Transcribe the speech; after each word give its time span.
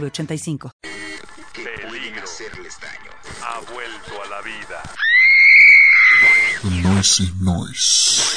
906985. 0.00 0.70
Peligro. 1.52 2.26
Ha 3.42 3.60
vuelto 3.72 4.22
a 4.22 4.26
la 4.28 4.42
vida. 4.42 4.82
Noisy 6.82 7.32
Noise. 7.40 8.34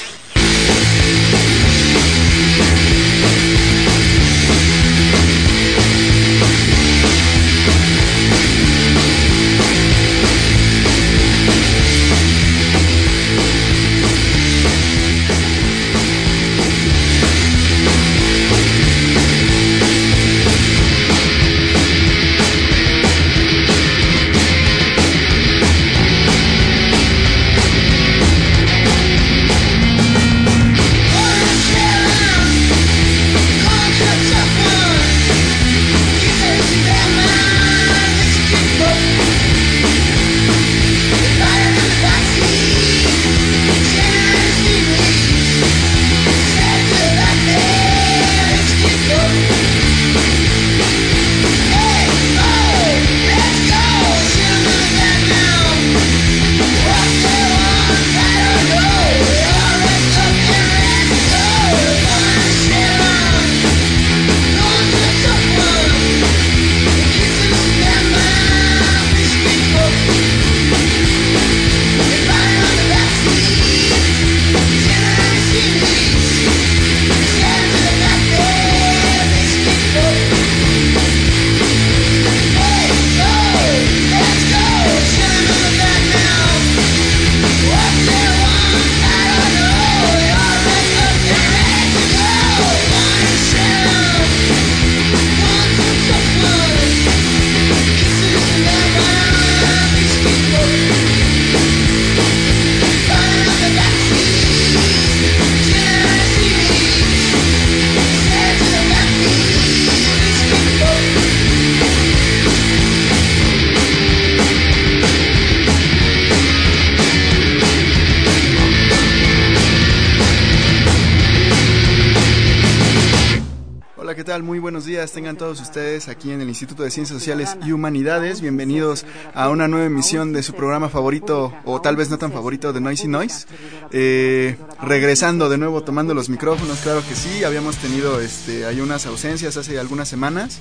Muy 124.43 124.59
buenos 124.59 124.85
días, 124.85 125.13
tengan 125.13 125.35
todos 125.35 125.59
ustedes 125.61 126.09
aquí 126.09 126.31
en 126.31 126.41
el 126.41 126.47
Instituto 126.47 126.83
de 126.83 126.91
Ciencias 126.91 127.17
Sociales 127.17 127.57
y 127.65 127.71
Humanidades. 127.71 128.39
Bienvenidos 128.39 129.03
a 129.33 129.49
una 129.49 129.67
nueva 129.67 129.87
emisión 129.87 130.31
de 130.31 130.43
su 130.43 130.53
programa 130.53 130.89
favorito, 130.89 131.53
o 131.65 131.81
tal 131.81 131.95
vez 131.95 132.09
no 132.09 132.19
tan 132.19 132.31
favorito, 132.31 132.71
de 132.71 132.79
Noisy 132.79 133.07
Noise. 133.07 133.47
Eh, 133.91 134.57
regresando 134.81 135.49
de 135.49 135.57
nuevo, 135.57 135.81
tomando 135.81 136.13
los 136.13 136.29
micrófonos, 136.29 136.77
claro 136.79 137.01
que 137.07 137.15
sí, 137.15 137.43
habíamos 137.43 137.77
tenido 137.77 138.21
este, 138.21 138.65
hay 138.65 138.79
unas 138.79 139.07
ausencias 139.07 139.57
hace 139.57 139.79
algunas 139.79 140.07
semanas 140.07 140.59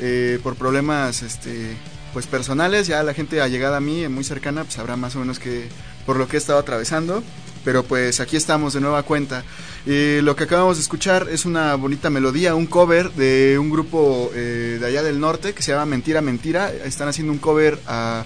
eh, 0.00 0.38
por 0.42 0.56
problemas 0.56 1.22
este, 1.22 1.76
pues 2.12 2.26
personales. 2.26 2.88
Ya 2.88 3.02
la 3.02 3.14
gente 3.14 3.40
ha 3.40 3.48
llegado 3.48 3.76
a 3.76 3.80
mí, 3.80 4.06
muy 4.08 4.24
cercana, 4.24 4.64
pues 4.64 4.74
sabrá 4.74 4.96
más 4.96 5.16
o 5.16 5.20
menos 5.20 5.38
que 5.38 5.68
por 6.04 6.16
lo 6.16 6.28
que 6.28 6.36
he 6.36 6.38
estado 6.38 6.58
atravesando. 6.58 7.22
Pero 7.64 7.82
pues 7.82 8.20
aquí 8.20 8.36
estamos 8.36 8.74
de 8.74 8.80
nueva 8.80 9.02
cuenta. 9.02 9.42
Eh, 9.86 10.20
lo 10.22 10.36
que 10.36 10.44
acabamos 10.44 10.76
de 10.76 10.82
escuchar 10.82 11.28
es 11.30 11.44
una 11.44 11.74
bonita 11.76 12.10
melodía, 12.10 12.54
un 12.54 12.66
cover 12.66 13.10
de 13.12 13.58
un 13.58 13.70
grupo 13.70 14.30
eh, 14.34 14.78
de 14.80 14.86
allá 14.86 15.02
del 15.02 15.20
norte 15.20 15.54
que 15.54 15.62
se 15.62 15.72
llama 15.72 15.86
Mentira 15.86 16.20
Mentira. 16.20 16.72
Están 16.72 17.08
haciendo 17.08 17.32
un 17.32 17.38
cover 17.38 17.78
a 17.86 18.24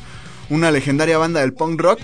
una 0.50 0.71
legendaria 0.71 1.19
banda 1.19 1.41
del 1.41 1.53
punk 1.53 1.81
rock, 1.81 2.00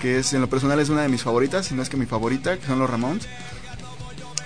que 0.00 0.18
es 0.18 0.32
en 0.32 0.40
lo 0.40 0.48
personal 0.48 0.78
es 0.80 0.88
una 0.88 1.02
de 1.02 1.08
mis 1.08 1.22
favoritas, 1.22 1.66
si 1.66 1.74
no 1.74 1.82
es 1.82 1.88
que 1.88 1.96
mi 1.96 2.06
favorita, 2.06 2.58
que 2.58 2.66
son 2.66 2.78
los 2.78 2.90
Ramones, 2.90 3.26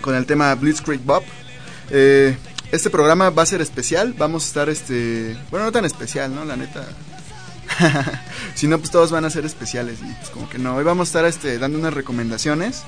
con 0.00 0.14
el 0.14 0.26
tema 0.26 0.54
Blitzkrieg 0.54 1.00
Bob. 1.00 1.22
Eh, 1.90 2.36
este 2.70 2.90
programa 2.90 3.30
va 3.30 3.42
a 3.42 3.46
ser 3.46 3.60
especial, 3.60 4.14
vamos 4.16 4.44
a 4.44 4.46
estar 4.46 4.68
este, 4.68 5.36
bueno, 5.50 5.66
no 5.66 5.72
tan 5.72 5.84
especial, 5.84 6.34
¿no? 6.34 6.44
La 6.44 6.56
neta. 6.56 6.86
si 8.54 8.66
no, 8.66 8.78
pues 8.78 8.90
todos 8.90 9.10
van 9.10 9.24
a 9.24 9.30
ser 9.30 9.44
especiales 9.44 9.98
y 10.00 10.12
pues 10.14 10.30
como 10.30 10.48
que 10.48 10.58
no. 10.58 10.76
Hoy 10.76 10.84
vamos 10.84 11.08
a 11.08 11.10
estar 11.10 11.24
este, 11.24 11.58
dando 11.58 11.78
unas 11.78 11.94
recomendaciones 11.94 12.82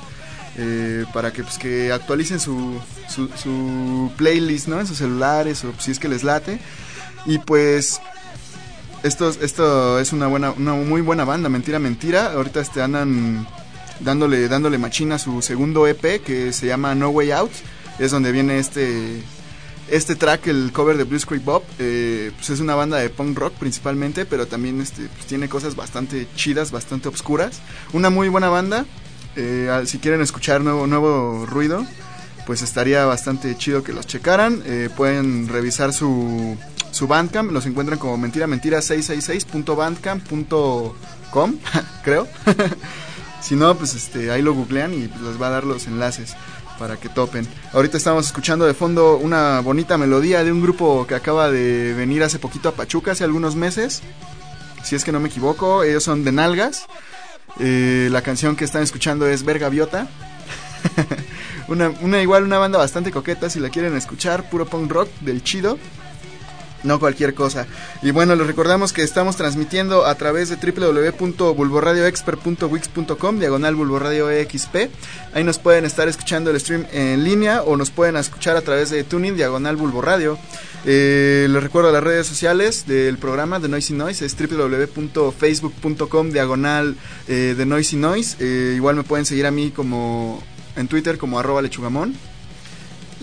eh, 0.59 1.07
para 1.15 1.33
que 1.33 1.43
pues 1.43 1.57
que 1.57 1.93
actualicen 1.93 2.39
su, 2.39 2.79
su, 3.09 4.13
playlist 4.17 4.69
¿no? 4.69 4.81
en 4.81 4.87
sus 4.87 4.99
celulares 4.99 5.65
o 5.65 5.73
si 5.79 5.93
es 5.93 5.99
que 5.99 6.09
les 6.09 6.25
late. 6.25 6.59
Y 7.25 7.39
pues 7.39 8.01
esto, 9.03 9.31
esto 9.41 9.99
es 9.99 10.13
una 10.13 10.27
buena 10.27 10.51
una 10.51 10.75
muy 10.75 11.01
buena 11.01 11.25
banda. 11.25 11.49
Mentira 11.49 11.79
mentira. 11.79 12.33
Ahorita 12.33 12.61
este 12.61 12.83
andan 12.83 13.47
dándole 14.01 14.49
dándole 14.49 14.79
machina 14.79 15.15
a 15.15 15.19
su 15.19 15.41
segundo 15.43 15.87
EP 15.87 16.23
que 16.23 16.53
se 16.53 16.67
llama 16.67 16.95
No 16.95 17.11
Way 17.11 17.31
Out. 17.33 17.53
Es 17.99 18.11
donde 18.11 18.33
viene 18.33 18.59
este 18.59 19.23
este 19.89 20.15
track, 20.15 20.47
el 20.47 20.71
cover 20.73 20.97
de 20.97 21.05
Blues 21.05 21.27
Creek 21.27 21.45
Bob, 21.45 21.63
eh, 21.79 22.33
pues 22.37 22.51
es 22.51 22.61
una 22.61 22.75
banda 22.75 22.99
de 22.99 23.11
punk 23.11 23.39
rock 23.39 23.55
principalmente, 23.55 24.25
pero 24.25 24.47
también 24.47 24.81
este, 24.81 25.09
pues 25.09 25.27
tiene 25.27 25.49
cosas 25.49 25.77
bastante 25.77 26.27
chidas, 26.35 26.71
bastante 26.71 27.09
obscuras. 27.09 27.61
Una 27.93 28.11
muy 28.11 28.29
buena 28.29 28.49
banda, 28.49 28.87
eh, 29.37 29.83
si 29.87 29.99
quieren 29.99 30.21
escuchar 30.21 30.63
nuevo, 30.63 30.87
nuevo 30.87 31.47
ruido, 31.47 31.85
pues 32.47 32.63
estaría 32.63 33.05
bastante 33.05 33.57
chido 33.57 33.83
que 33.83 33.93
los 33.93 34.07
checaran. 34.07 34.63
Eh, 34.67 34.89
pueden 34.97 35.49
revisar 35.49 35.93
su, 35.93 36.57
su 36.91 37.07
Bandcamp, 37.07 37.51
los 37.51 37.67
encuentran 37.67 37.99
como 37.99 38.17
mentira 38.17 38.47
mentira 38.47 38.79
666.bandcamp.com, 38.79 41.57
creo. 42.05 42.27
si 43.43 43.57
no, 43.57 43.77
pues 43.77 43.95
este, 43.95 44.31
ahí 44.31 44.41
lo 44.43 44.55
googlean 44.55 44.95
y 44.95 45.09
les 45.09 45.41
va 45.41 45.49
a 45.49 45.51
dar 45.51 45.65
los 45.65 45.87
enlaces 45.87 46.35
para 46.79 46.97
que 46.97 47.09
topen. 47.09 47.47
Ahorita 47.73 47.97
estamos 47.97 48.27
escuchando 48.27 48.67
de 48.67 48.75
fondo 48.75 49.17
una 49.17 49.61
bonita 49.61 49.99
melodía 49.99 50.45
de 50.45 50.53
un 50.53 50.63
grupo 50.63 51.07
que 51.07 51.15
acaba 51.15 51.51
de 51.51 51.95
venir 51.95 52.23
hace 52.23 52.39
poquito 52.39 52.69
a 52.69 52.73
Pachuca, 52.73 53.13
hace 53.13 53.25
algunos 53.25 53.57
meses. 53.57 54.03
Si 54.83 54.97
es 54.97 55.05
que 55.05 55.13
no 55.13 55.21
me 55.21 55.29
equivoco, 55.29 55.85
ellos 55.85 56.05
son 56.05 56.25
de 56.25 56.33
Nalgas. 56.33 56.87
Eh, 57.61 58.09
la 58.11 58.23
canción 58.23 58.57
que 58.57 58.65
están 58.65 58.83
escuchando 58.83 59.27
es 59.27 59.45
Vergaviota. 59.45 60.09
una, 61.69 61.91
una 62.01 62.21
igual, 62.21 62.45
una 62.45 62.59
banda 62.59 62.79
bastante 62.79 63.11
coqueta 63.11 63.49
si 63.49 63.61
la 63.61 63.69
quieren 63.71 63.97
escuchar, 63.97 64.51
puro 64.51 64.67
punk 64.67 64.91
rock 64.91 65.09
del 65.21 65.43
chido. 65.43 65.79
No 66.85 67.01
cualquier 67.01 67.35
cosa. 67.35 67.67
Y 68.03 68.11
bueno, 68.11 68.37
les 68.37 68.47
recordamos 68.47 68.93
que 68.93 69.03
estamos 69.03 69.37
transmitiendo 69.37 70.05
a 70.07 70.15
través 70.15 70.49
de 70.49 70.57
www.bulboradioexpert.wix.com, 70.57 73.39
diagonal 73.39 73.75
bulboradio 73.75 74.31
exp. 74.31 74.89
Ahí 75.35 75.45
nos 75.45 75.59
pueden 75.59 75.85
estar 75.85 76.09
escuchando 76.09 76.51
el 76.51 76.59
stream 76.61 76.87
en 76.93 77.23
línea 77.25 77.63
o 77.63 77.77
nos 77.77 77.91
pueden 77.91 78.17
escuchar 78.17 78.57
a 78.57 78.63
través 78.63 78.89
de 78.91 79.05
Tuning, 79.05 79.37
diagonal 79.37 79.77
bulboradio. 79.77 80.39
Eh, 80.85 81.47
les 81.49 81.63
recuerdo 81.63 81.93
las 81.93 82.03
redes 82.03 82.27
sociales 82.27 82.87
del 82.87 83.17
programa 83.19 83.61
de 83.61 83.69
Noisy 83.69 83.95
Noise, 83.95 84.27
es 84.27 84.37
www.facebook.com, 84.37 86.31
diagonal 86.31 86.97
eh, 87.29 87.55
de 87.57 87.67
Noisy 87.67 87.97
Noise. 87.97 88.37
Eh, 88.41 88.73
igual 88.77 88.97
me 88.97 89.05
pueden 89.05 89.25
seguir 89.25 89.47
a 89.47 89.53
mí 89.53 89.71
como 89.71 90.43
en 90.77 90.89
Twitter 90.89 91.19
como 91.19 91.39
arroba 91.39 91.63
lechugamón. 91.63 92.15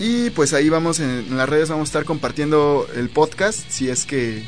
Y 0.00 0.30
pues 0.30 0.54
ahí 0.54 0.70
vamos 0.70 0.98
en, 0.98 1.36
las 1.36 1.46
redes, 1.46 1.68
vamos 1.68 1.88
a 1.88 1.90
estar 1.90 2.04
compartiendo 2.06 2.88
el 2.96 3.10
podcast 3.10 3.60
si 3.68 3.90
es 3.90 4.06
que 4.06 4.42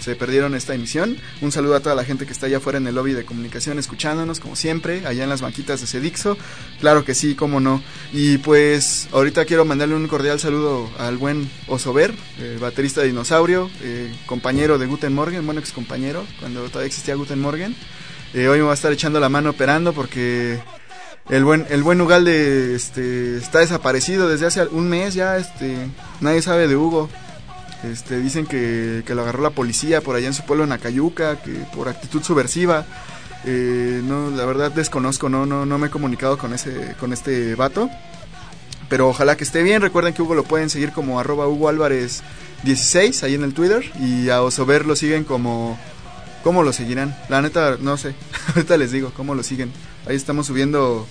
se 0.00 0.16
perdieron 0.16 0.56
esta 0.56 0.74
emisión. 0.74 1.16
Un 1.40 1.52
saludo 1.52 1.76
a 1.76 1.80
toda 1.80 1.94
la 1.94 2.04
gente 2.04 2.26
que 2.26 2.32
está 2.32 2.46
allá 2.46 2.56
afuera 2.56 2.78
en 2.78 2.88
el 2.88 2.96
lobby 2.96 3.12
de 3.12 3.24
comunicación 3.24 3.78
escuchándonos, 3.78 4.40
como 4.40 4.56
siempre, 4.56 5.06
allá 5.06 5.22
en 5.22 5.30
las 5.30 5.42
banquitas 5.42 5.80
de 5.80 5.86
Cedixo. 5.86 6.36
Claro 6.80 7.04
que 7.04 7.14
sí, 7.14 7.36
cómo 7.36 7.60
no. 7.60 7.84
Y 8.12 8.38
pues 8.38 9.08
ahorita 9.12 9.44
quiero 9.44 9.64
mandarle 9.64 9.94
un 9.94 10.08
cordial 10.08 10.40
saludo 10.40 10.90
al 10.98 11.18
buen 11.18 11.48
Osover, 11.68 12.12
baterista 12.60 13.00
de 13.00 13.06
Dinosaurio, 13.06 13.70
eh, 13.82 14.12
compañero 14.26 14.76
de 14.76 14.86
Guten 14.86 15.14
Morgen, 15.14 15.46
bueno 15.46 15.60
ex 15.60 15.70
compañero, 15.70 16.26
cuando 16.40 16.64
todavía 16.64 16.88
existía 16.88 17.14
Guten 17.14 17.40
Morgen. 17.40 17.76
Eh, 18.34 18.48
hoy 18.48 18.58
me 18.58 18.64
va 18.64 18.72
a 18.72 18.74
estar 18.74 18.92
echando 18.92 19.20
la 19.20 19.28
mano 19.28 19.50
operando 19.50 19.92
porque 19.92 20.58
el 21.28 21.44
buen, 21.44 21.66
el 21.70 21.82
buen 21.82 22.00
Ugalde 22.00 22.74
este, 22.74 23.36
está 23.36 23.58
desaparecido 23.60 24.28
desde 24.28 24.46
hace 24.46 24.66
un 24.66 24.88
mes 24.88 25.14
ya, 25.14 25.36
este, 25.36 25.76
nadie 26.20 26.42
sabe 26.42 26.68
de 26.68 26.76
Hugo. 26.76 27.08
Este, 27.84 28.18
dicen 28.20 28.46
que, 28.46 29.02
que 29.06 29.14
lo 29.14 29.22
agarró 29.22 29.42
la 29.42 29.50
policía 29.50 30.00
por 30.00 30.16
allá 30.16 30.26
en 30.26 30.34
su 30.34 30.44
pueblo 30.44 30.64
en 30.64 30.72
Acayuca, 30.72 31.42
que 31.42 31.52
por 31.74 31.88
actitud 31.88 32.22
subversiva. 32.22 32.84
Eh, 33.44 34.00
no, 34.02 34.30
la 34.30 34.44
verdad 34.44 34.72
desconozco, 34.72 35.28
no, 35.28 35.46
no, 35.46 35.66
no 35.66 35.78
me 35.78 35.86
he 35.86 35.90
comunicado 35.90 36.38
con 36.38 36.52
ese, 36.52 36.94
con 36.98 37.12
este 37.12 37.54
vato. 37.54 37.90
Pero 38.88 39.08
ojalá 39.08 39.36
que 39.36 39.44
esté 39.44 39.62
bien. 39.62 39.82
Recuerden 39.82 40.14
que 40.14 40.22
Hugo 40.22 40.34
lo 40.34 40.44
pueden 40.44 40.70
seguir 40.70 40.92
como 40.92 41.18
arroba 41.18 41.48
Hugo 41.48 41.68
Álvarez 41.68 42.22
16 42.62 43.22
ahí 43.24 43.34
en 43.34 43.42
el 43.42 43.54
Twitter. 43.54 43.84
Y 44.00 44.28
a 44.30 44.42
Osover 44.42 44.86
lo 44.86 44.96
siguen 44.96 45.24
como... 45.24 45.78
¿Cómo 46.44 46.62
lo 46.62 46.72
seguirán? 46.72 47.16
La 47.28 47.42
neta, 47.42 47.76
no 47.80 47.96
sé. 47.96 48.14
Ahorita 48.54 48.76
les 48.76 48.92
digo 48.92 49.12
cómo 49.16 49.34
lo 49.34 49.42
siguen. 49.42 49.72
Ahí 50.06 50.16
estamos 50.16 50.46
subiendo, 50.46 51.06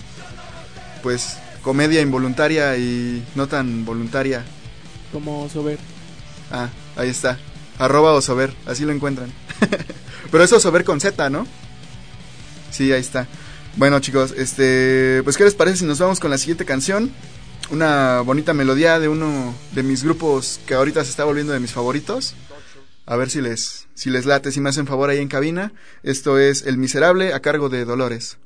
pues, 1.02 1.36
comedia 1.62 2.00
involuntaria 2.00 2.76
y 2.76 3.24
no 3.34 3.46
tan 3.46 3.84
voluntaria. 3.84 4.44
Como 5.12 5.48
Sober. 5.48 5.78
Ah, 6.50 6.68
ahí 6.96 7.08
está. 7.08 7.38
Arroba 7.78 8.12
Osover, 8.12 8.54
así 8.66 8.84
lo 8.84 8.92
encuentran. 8.92 9.32
Pero 10.30 10.44
es 10.44 10.52
Osover 10.52 10.84
con 10.84 11.00
Z, 11.00 11.28
¿no? 11.28 11.46
Sí, 12.70 12.92
ahí 12.92 13.00
está. 13.00 13.26
Bueno, 13.76 14.00
chicos, 14.00 14.32
este, 14.36 15.20
pues, 15.24 15.36
¿qué 15.36 15.44
les 15.44 15.54
parece 15.54 15.78
si 15.78 15.84
nos 15.84 15.98
vamos 15.98 16.20
con 16.20 16.30
la 16.30 16.38
siguiente 16.38 16.64
canción? 16.64 17.10
Una 17.70 18.20
bonita 18.20 18.54
melodía 18.54 18.98
de 18.98 19.08
uno 19.08 19.54
de 19.72 19.82
mis 19.82 20.04
grupos 20.04 20.60
que 20.66 20.74
ahorita 20.74 21.04
se 21.04 21.10
está 21.10 21.24
volviendo 21.24 21.52
de 21.52 21.60
mis 21.60 21.72
favoritos. 21.72 22.34
A 23.04 23.16
ver 23.16 23.28
si 23.28 23.40
les, 23.40 23.86
si 23.94 24.10
les 24.10 24.24
late, 24.24 24.52
si 24.52 24.60
me 24.60 24.70
hacen 24.70 24.86
favor 24.86 25.10
ahí 25.10 25.18
en 25.18 25.28
cabina. 25.28 25.72
Esto 26.02 26.38
es 26.38 26.62
El 26.62 26.78
Miserable 26.78 27.34
a 27.34 27.40
cargo 27.40 27.68
de 27.68 27.84
Dolores. 27.84 28.38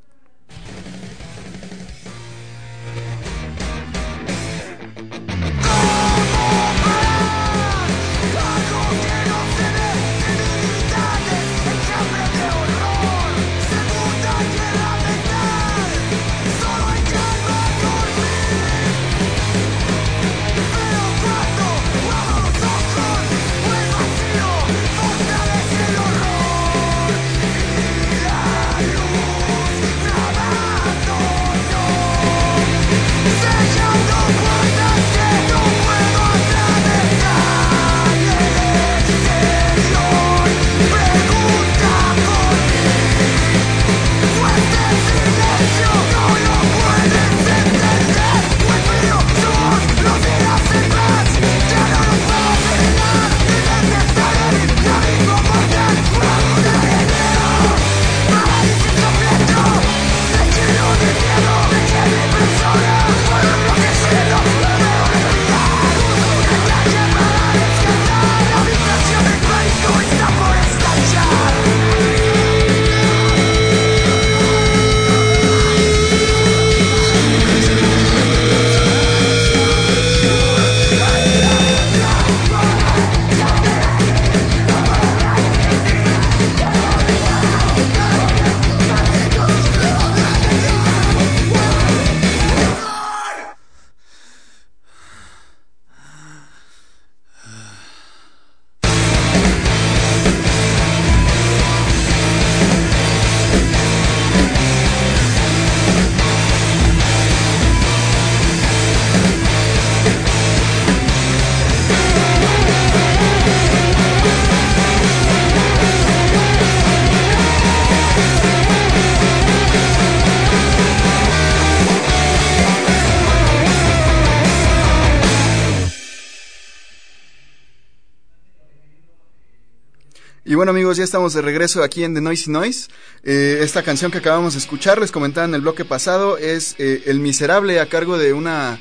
Bueno 130.61 130.73
amigos, 130.73 130.99
ya 130.99 131.05
estamos 131.05 131.33
de 131.33 131.41
regreso 131.41 131.83
aquí 131.83 132.05
en 132.05 132.13
The 132.13 132.21
Noisy 132.21 132.51
Noise. 132.51 132.91
Eh, 133.25 133.61
esta 133.63 133.83
canción 133.83 134.11
que 134.11 134.19
acabamos 134.19 134.53
de 134.53 134.59
escuchar, 134.59 135.01
les 135.01 135.11
comentaba 135.11 135.47
en 135.47 135.55
el 135.55 135.63
bloque 135.63 135.87
pasado, 135.87 136.37
es 136.37 136.75
eh, 136.77 137.05
El 137.07 137.19
Miserable 137.19 137.81
a 137.81 137.87
cargo 137.87 138.19
de 138.19 138.35
una... 138.35 138.79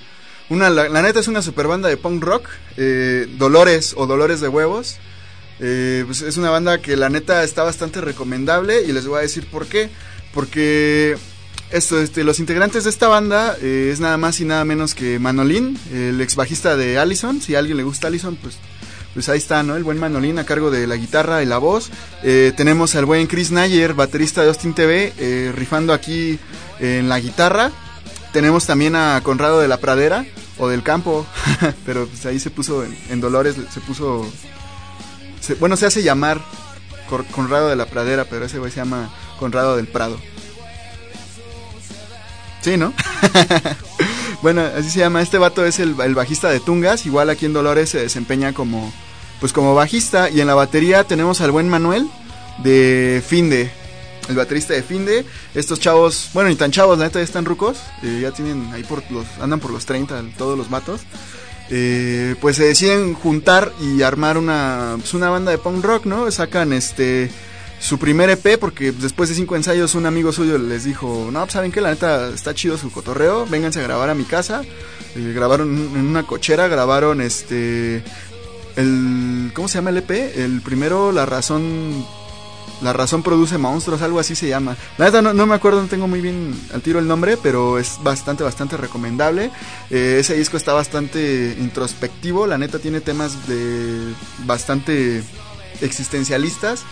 una 0.50 0.70
la, 0.70 1.02
neta 1.02 1.22
es 1.22 1.30
una 1.30 1.42
super 1.42 1.68
banda 1.68 1.88
de 1.88 1.96
punk 1.96 2.22
rock, 2.22 2.50
eh, 2.76 3.34
Dolores 3.38 3.94
o 3.96 4.08
Dolores 4.08 4.42
de 4.42 4.50
Huevos. 4.50 4.98
Pues 5.58 6.22
es 6.22 6.36
una 6.36 6.50
banda 6.50 6.82
que 6.82 6.98
la 6.98 7.08
neta 7.08 7.46
está 7.46 7.64
bastante 7.64 8.02
recomendable 8.02 8.82
y 8.82 8.92
les 8.92 9.08
voy 9.08 9.20
a 9.20 9.22
decir 9.22 9.48
por 9.50 9.66
qué. 9.66 9.90
Porque 10.34 11.16
esto, 11.72 12.02
este, 12.02 12.26
los 12.26 12.42
integrantes 12.42 12.84
de 12.84 12.90
esta 12.90 13.08
banda 13.08 13.56
es 13.56 14.02
nada 14.02 14.18
más 14.18 14.42
y 14.42 14.44
nada 14.44 14.66
menos 14.66 14.96
que 14.96 15.18
Manolín, 15.18 15.80
el 15.94 16.20
ex 16.20 16.36
bajista 16.36 16.76
de 16.76 17.00
Allison. 17.00 17.42
Si 17.42 17.56
a 17.56 17.60
alguien 17.60 17.78
le 17.78 17.84
gusta 17.84 18.08
Allison, 18.08 18.36
pues 18.36 18.58
pues 19.14 19.30
ahí 19.30 19.38
está, 19.38 19.64
¿no? 19.64 19.76
El 19.76 19.84
buen 19.84 20.00
Manolín 20.00 20.40
a 20.40 20.46
cargo 20.46 20.72
de 20.72 20.88
la 20.88 20.96
guitarra 20.96 21.42
y 21.42 21.46
la 21.46 21.58
voz. 21.58 21.90
Eh, 22.24 22.54
tenemos 22.56 22.96
al 22.96 23.06
buen 23.06 23.28
Chris 23.28 23.52
Nayer, 23.52 23.94
baterista 23.94 24.42
de 24.42 24.50
Austin 24.50 24.74
TV, 24.74 25.14
eh, 25.18 25.52
rifando 25.56 25.94
aquí 25.94 26.40
en 26.80 27.10
la 27.10 27.20
guitarra. 27.20 27.72
Tenemos 28.34 28.66
también 28.66 28.96
a 28.96 29.20
Conrado 29.24 29.60
de 29.60 29.68
la 29.68 29.78
Pradera, 29.78 30.26
o 30.60 30.68
del 30.68 30.84
campo, 30.84 31.26
pero 31.86 32.06
pues 32.06 32.26
ahí 32.26 32.40
se 32.40 32.52
puso 32.52 32.84
en, 32.84 33.22
Dolores, 33.22 33.56
se 33.72 33.80
puso... 33.80 34.30
bueno, 35.60 35.76
se 35.78 35.88
hace 35.88 36.04
llamar 36.04 36.42
Conrado 37.32 37.70
de 37.70 37.76
la 37.76 37.88
Pradera, 37.88 38.26
pero 38.26 38.46
ese 38.46 38.60
güey 38.60 38.72
se 38.72 38.78
llama 38.78 39.10
Conrado 39.40 39.78
del 39.78 39.88
Prado. 39.88 40.20
Sí, 42.62 42.78
¿no? 42.78 42.94
bueno, 44.42 44.62
así 44.62 44.90
se 44.90 45.00
llama. 45.00 45.22
Este 45.22 45.38
vato 45.38 45.66
es 45.66 45.80
el, 45.80 45.94
bajista 45.94 46.50
de 46.50 46.60
Tungas. 46.60 47.06
Igual 47.06 47.30
aquí 47.30 47.46
en 47.46 47.54
Dolores 47.54 47.90
se 47.90 48.00
desempeña 48.00 48.54
como, 48.54 48.92
pues 49.40 49.54
como 49.54 49.76
bajista 49.76 50.30
y 50.30 50.42
en 50.42 50.48
la 50.48 50.56
batería 50.56 51.04
tenemos 51.04 51.42
al 51.42 51.52
buen 51.52 51.70
Manuel 51.70 52.10
de 52.64 53.24
Finde, 53.26 53.72
el 54.28 54.36
baterista 54.36 54.74
de 54.74 54.84
Finde. 54.84 55.26
Estos 55.56 55.80
chavos, 55.80 56.30
bueno, 56.34 56.50
ni 56.50 56.56
tan 56.56 56.72
chavos, 56.72 56.98
la 57.00 57.06
neta 57.06 57.20
ya 57.20 57.26
están 57.26 57.46
rucos, 57.46 57.78
eh, 58.04 58.20
ya 58.22 58.32
tienen 58.32 58.70
ahí 58.74 58.84
por 58.84 59.10
los, 59.12 59.26
andan 59.42 59.60
por 59.60 59.72
los 59.72 59.86
30 59.86 60.22
todos 60.38 60.58
los 60.58 60.70
matos. 60.70 61.02
Eh, 61.72 62.36
pues 62.42 62.56
se 62.58 62.66
deciden 62.66 63.14
juntar 63.14 63.72
y 63.80 64.02
armar 64.02 64.38
una, 64.38 64.96
pues 64.98 65.14
una 65.14 65.30
banda 65.30 65.52
de 65.52 65.60
punk 65.60 65.86
rock, 65.86 66.06
¿no? 66.06 66.30
Sacan 66.32 66.74
este 66.74 67.30
su 67.80 67.98
primer 67.98 68.30
EP 68.30 68.60
porque 68.60 68.92
después 68.92 69.30
de 69.30 69.36
cinco 69.36 69.56
ensayos 69.56 69.96
un 69.96 70.06
amigo 70.06 70.32
suyo 70.32 70.58
les 70.58 70.84
dijo, 70.84 71.30
no, 71.32 71.42
pues 71.42 71.54
saben 71.54 71.72
que 71.72 71.82
la 71.82 71.90
neta 71.90 72.30
está 72.30 72.54
chido 72.54 72.78
su 72.78 72.92
cotorreo, 72.92 73.46
vénganse 73.46 73.80
a 73.80 73.84
grabar 73.84 74.10
a 74.10 74.16
mi 74.16 74.26
casa. 74.26 74.64
Eh, 75.16 75.32
grabaron 75.34 75.70
en 75.70 76.06
una 76.06 76.24
cochera, 76.24 76.68
grabaron 76.68 77.22
este 77.22 78.04
el 78.76 79.52
¿cómo 79.54 79.68
se 79.68 79.80
llama 79.80 79.90
el 79.90 79.98
EP? 79.98 80.12
El 80.12 80.62
primero 80.62 81.12
La 81.12 81.26
razón 81.26 82.06
la 82.82 82.94
razón 82.94 83.24
produce 83.24 83.58
monstruos, 83.58 84.02
algo 84.02 84.20
así 84.20 84.36
se 84.36 84.48
llama. 84.48 84.78
La 84.98 85.06
neta 85.06 85.22
no, 85.22 85.46
me 85.46 85.56
acuerdo, 85.56 85.82
no 85.82 85.88
tengo 85.88 86.08
muy 86.08 86.22
bien 86.22 86.54
al 86.74 86.82
tiro 86.82 87.00
el 87.00 87.08
nombre, 87.08 87.36
pero 87.36 87.78
es 87.78 87.98
bastante, 88.04 88.44
bastante 88.44 88.78
recomendable. 88.78 89.52
Eh, 89.90 90.18
ese 90.20 90.36
disco 90.36 90.56
está 90.56 90.74
bastante 90.74 91.58
introspectivo, 91.60 92.48
la 92.48 92.58
neta 92.58 92.80
tiene 92.80 93.02
temas 93.02 93.48
de 93.48 94.14
bastante 94.46 95.24
existencialistas, 95.82 96.84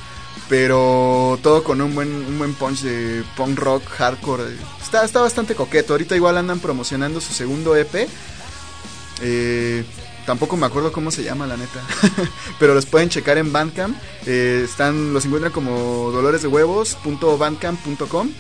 pero 0.49 1.39
todo 1.41 1.63
con 1.63 1.81
un 1.81 1.95
buen, 1.95 2.13
un 2.13 2.37
buen 2.37 2.53
punch 2.53 2.81
de 2.81 3.23
punk 3.35 3.57
rock, 3.59 3.83
hardcore. 3.89 4.43
Está, 4.81 5.03
está 5.03 5.21
bastante 5.21 5.55
coqueto. 5.55 5.93
Ahorita 5.93 6.15
igual 6.15 6.37
andan 6.37 6.59
promocionando 6.59 7.21
su 7.21 7.33
segundo 7.33 7.75
EP. 7.75 8.07
Eh, 9.21 9.83
Tampoco 10.27 10.55
me 10.57 10.65
acuerdo 10.65 10.91
cómo 10.91 11.09
se 11.09 11.23
llama, 11.23 11.47
la 11.47 11.55
neta. 11.55 11.81
Pero 12.59 12.73
los 12.73 12.85
pueden 12.85 13.07
checar 13.07 13.37
en 13.37 13.53
Bandcamp. 13.53 13.95
Eh, 14.25 14.63
están, 14.65 15.13
los 15.13 15.23
encuentran 15.23 15.53
como 15.53 16.11
doloresdehuevos.bandcamp.com. 16.11 18.31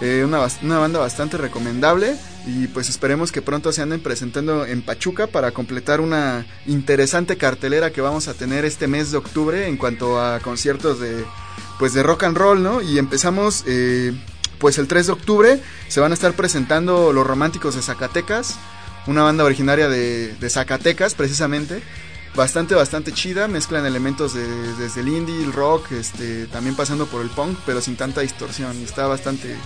Eh, 0.00 0.24
una, 0.24 0.40
una 0.62 0.78
banda 0.78 0.98
bastante 0.98 1.36
recomendable. 1.36 2.16
Y 2.48 2.66
pues 2.66 2.88
esperemos 2.88 3.30
que 3.30 3.42
pronto 3.42 3.70
se 3.70 3.80
anden 3.80 4.00
presentando 4.00 4.66
en 4.66 4.82
Pachuca 4.82 5.28
para 5.28 5.52
completar 5.52 6.00
una 6.00 6.44
interesante 6.66 7.36
cartelera 7.36 7.92
que 7.92 8.00
vamos 8.00 8.26
a 8.26 8.34
tener 8.34 8.64
este 8.64 8.88
mes 8.88 9.12
de 9.12 9.18
octubre 9.18 9.68
en 9.68 9.76
cuanto 9.76 10.20
a 10.20 10.40
conciertos 10.40 10.98
de 10.98 11.24
pues 11.78 11.94
de 11.94 12.02
rock 12.02 12.24
and 12.24 12.36
roll, 12.36 12.62
¿no? 12.62 12.80
Y 12.82 12.98
empezamos 12.98 13.64
eh, 13.66 14.12
pues 14.58 14.78
el 14.78 14.88
3 14.88 15.06
de 15.06 15.12
octubre 15.12 15.62
se 15.88 16.00
van 16.00 16.12
a 16.12 16.14
estar 16.14 16.32
presentando 16.34 17.12
los 17.12 17.26
románticos 17.26 17.74
de 17.74 17.82
Zacatecas 17.82 18.58
una 19.06 19.22
banda 19.22 19.44
originaria 19.44 19.88
de, 19.88 20.50
Zacatecas 20.50 21.14
precisamente, 21.14 21.82
bastante, 22.34 22.74
bastante 22.74 23.12
chida, 23.12 23.48
mezclan 23.48 23.86
elementos 23.86 24.34
de, 24.34 24.46
desde 24.74 25.00
el 25.00 25.08
indie, 25.08 25.42
el 25.42 25.52
rock, 25.52 25.92
este, 25.92 26.46
también 26.46 26.76
pasando 26.76 27.06
por 27.06 27.22
el 27.22 27.30
punk, 27.30 27.58
pero 27.64 27.80
sin 27.80 27.96
tanta 27.96 28.20
distorsión, 28.20 28.78
y 28.80 28.84
está 28.84 29.06
bastante, 29.06 29.56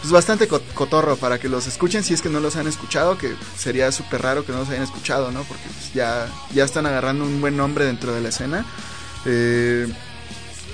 pues 0.00 0.12
bastante 0.12 0.48
cotorro 0.48 1.16
para 1.16 1.38
que 1.38 1.48
los 1.48 1.66
escuchen 1.66 2.02
si 2.02 2.14
es 2.14 2.22
que 2.22 2.28
no 2.28 2.40
los 2.40 2.56
han 2.56 2.66
escuchado, 2.66 3.16
que 3.16 3.34
sería 3.56 3.92
súper 3.92 4.22
raro 4.22 4.44
que 4.44 4.52
no 4.52 4.58
los 4.58 4.68
hayan 4.68 4.82
escuchado, 4.82 5.30
¿no? 5.30 5.42
Porque 5.44 5.64
pues, 5.64 5.92
ya, 5.94 6.28
ya 6.52 6.64
están 6.64 6.86
agarrando 6.86 7.24
un 7.24 7.40
buen 7.40 7.56
nombre 7.56 7.84
dentro 7.84 8.12
de 8.12 8.20
la 8.20 8.28
escena. 8.30 8.64
Eh, 9.24 9.88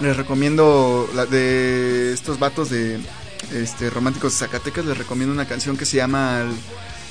les 0.01 0.17
recomiendo 0.17 1.09
la 1.15 1.27
de 1.27 2.13
estos 2.13 2.39
vatos 2.39 2.71
de 2.71 2.99
este, 3.53 3.91
románticos 3.91 4.33
de 4.33 4.39
Zacatecas, 4.39 4.85
les 4.85 4.99
recomiendo 4.99 5.33
una 5.33 5.47
canción 5.47 5.77
que 5.77 5.85
se 5.85 5.99
llama 5.99 6.45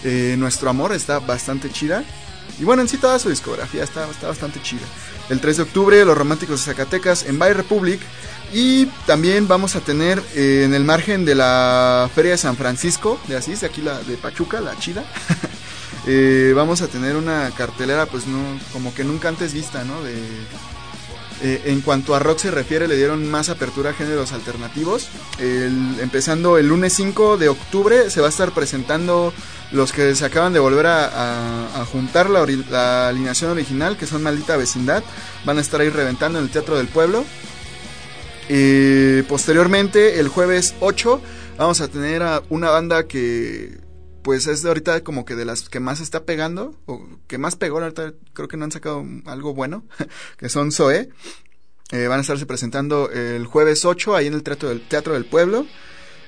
eh, 0.03 0.35
Nuestro 0.37 0.69
Amor 0.69 0.93
está 0.93 1.19
bastante 1.19 1.69
chida. 1.69 2.03
Y 2.59 2.65
bueno, 2.65 2.81
en 2.81 2.87
sí 2.87 2.97
toda 2.97 3.17
su 3.19 3.29
discografía 3.29 3.83
está, 3.83 4.09
está 4.09 4.27
bastante 4.27 4.61
chida. 4.61 4.81
El 5.29 5.39
3 5.39 5.57
de 5.57 5.63
octubre, 5.63 6.05
Los 6.05 6.17
Románticos 6.17 6.59
de 6.59 6.71
Zacatecas 6.71 7.25
en 7.25 7.39
Bay 7.39 7.53
Republic. 7.53 7.99
Y 8.53 8.85
también 9.07 9.47
vamos 9.47 9.75
a 9.75 9.79
tener 9.79 10.21
eh, 10.35 10.63
en 10.65 10.75
el 10.75 10.83
margen 10.83 11.25
de 11.25 11.33
la 11.33 12.07
Feria 12.13 12.31
de 12.31 12.37
San 12.37 12.55
Francisco, 12.55 13.19
de 13.27 13.35
Asís, 13.37 13.63
aquí 13.63 13.81
la 13.81 13.97
de 13.99 14.15
Pachuca, 14.17 14.61
la 14.61 14.77
chida. 14.77 15.03
Eh, 16.05 16.51
vamos 16.53 16.81
a 16.81 16.89
tener 16.89 17.15
una 17.15 17.49
cartelera, 17.51 18.05
pues 18.05 18.27
no, 18.27 18.37
como 18.73 18.93
que 18.93 19.05
nunca 19.05 19.29
antes 19.29 19.53
vista, 19.53 19.85
¿no? 19.85 20.03
De, 20.03 20.13
en 21.41 21.81
cuanto 21.81 22.15
a 22.15 22.19
rock 22.19 22.39
se 22.39 22.51
refiere, 22.51 22.87
le 22.87 22.95
dieron 22.95 23.29
más 23.29 23.49
apertura 23.49 23.91
a 23.91 23.93
géneros 23.93 24.31
alternativos. 24.31 25.09
empezando 25.39 26.57
el 26.57 26.67
lunes 26.67 26.93
5 26.93 27.37
de 27.37 27.49
octubre, 27.49 28.09
se 28.09 28.21
va 28.21 28.27
a 28.27 28.29
estar 28.29 28.51
presentando 28.51 29.33
los 29.71 29.91
que 29.91 30.15
se 30.15 30.25
acaban 30.25 30.53
de 30.53 30.59
volver 30.59 30.85
a, 30.87 31.85
juntar 31.91 32.29
la, 32.29 33.07
alineación 33.07 33.51
original, 33.51 33.97
que 33.97 34.05
son 34.05 34.23
Maldita 34.23 34.55
Vecindad, 34.55 35.03
van 35.45 35.57
a 35.57 35.61
estar 35.61 35.81
ahí 35.81 35.89
reventando 35.89 36.39
en 36.39 36.45
el 36.45 36.51
Teatro 36.51 36.77
del 36.77 36.87
Pueblo. 36.87 37.25
Posteriormente, 39.27 40.19
el 40.19 40.27
jueves 40.27 40.75
8, 40.79 41.21
vamos 41.57 41.81
a 41.81 41.87
tener 41.87 42.21
a 42.23 42.43
una 42.49 42.69
banda 42.69 43.07
que 43.07 43.82
pues 44.23 44.47
es 44.47 44.63
de 44.63 44.69
ahorita 44.69 45.03
como 45.03 45.25
que 45.25 45.35
de 45.35 45.45
las 45.45 45.69
que 45.69 45.79
más 45.79 45.99
está 45.99 46.25
pegando, 46.25 46.75
o 46.85 47.07
que 47.27 47.37
más 47.37 47.55
pegó, 47.55 47.79
ahorita 47.79 48.13
creo 48.33 48.47
que 48.47 48.57
no 48.57 48.65
han 48.65 48.71
sacado 48.71 49.05
algo 49.25 49.53
bueno, 49.53 49.85
que 50.37 50.49
son 50.49 50.71
Zoe. 50.71 51.09
Eh, 51.91 52.07
van 52.07 52.17
a 52.17 52.21
estarse 52.21 52.47
presentando 52.47 53.11
el 53.11 53.45
jueves 53.45 53.85
8 53.85 54.15
ahí 54.15 54.25
en 54.25 54.33
el 54.33 54.41
Teatro 54.41 54.69
del, 54.69 54.81
Teatro 54.87 55.13
del 55.13 55.25
Pueblo. 55.25 55.67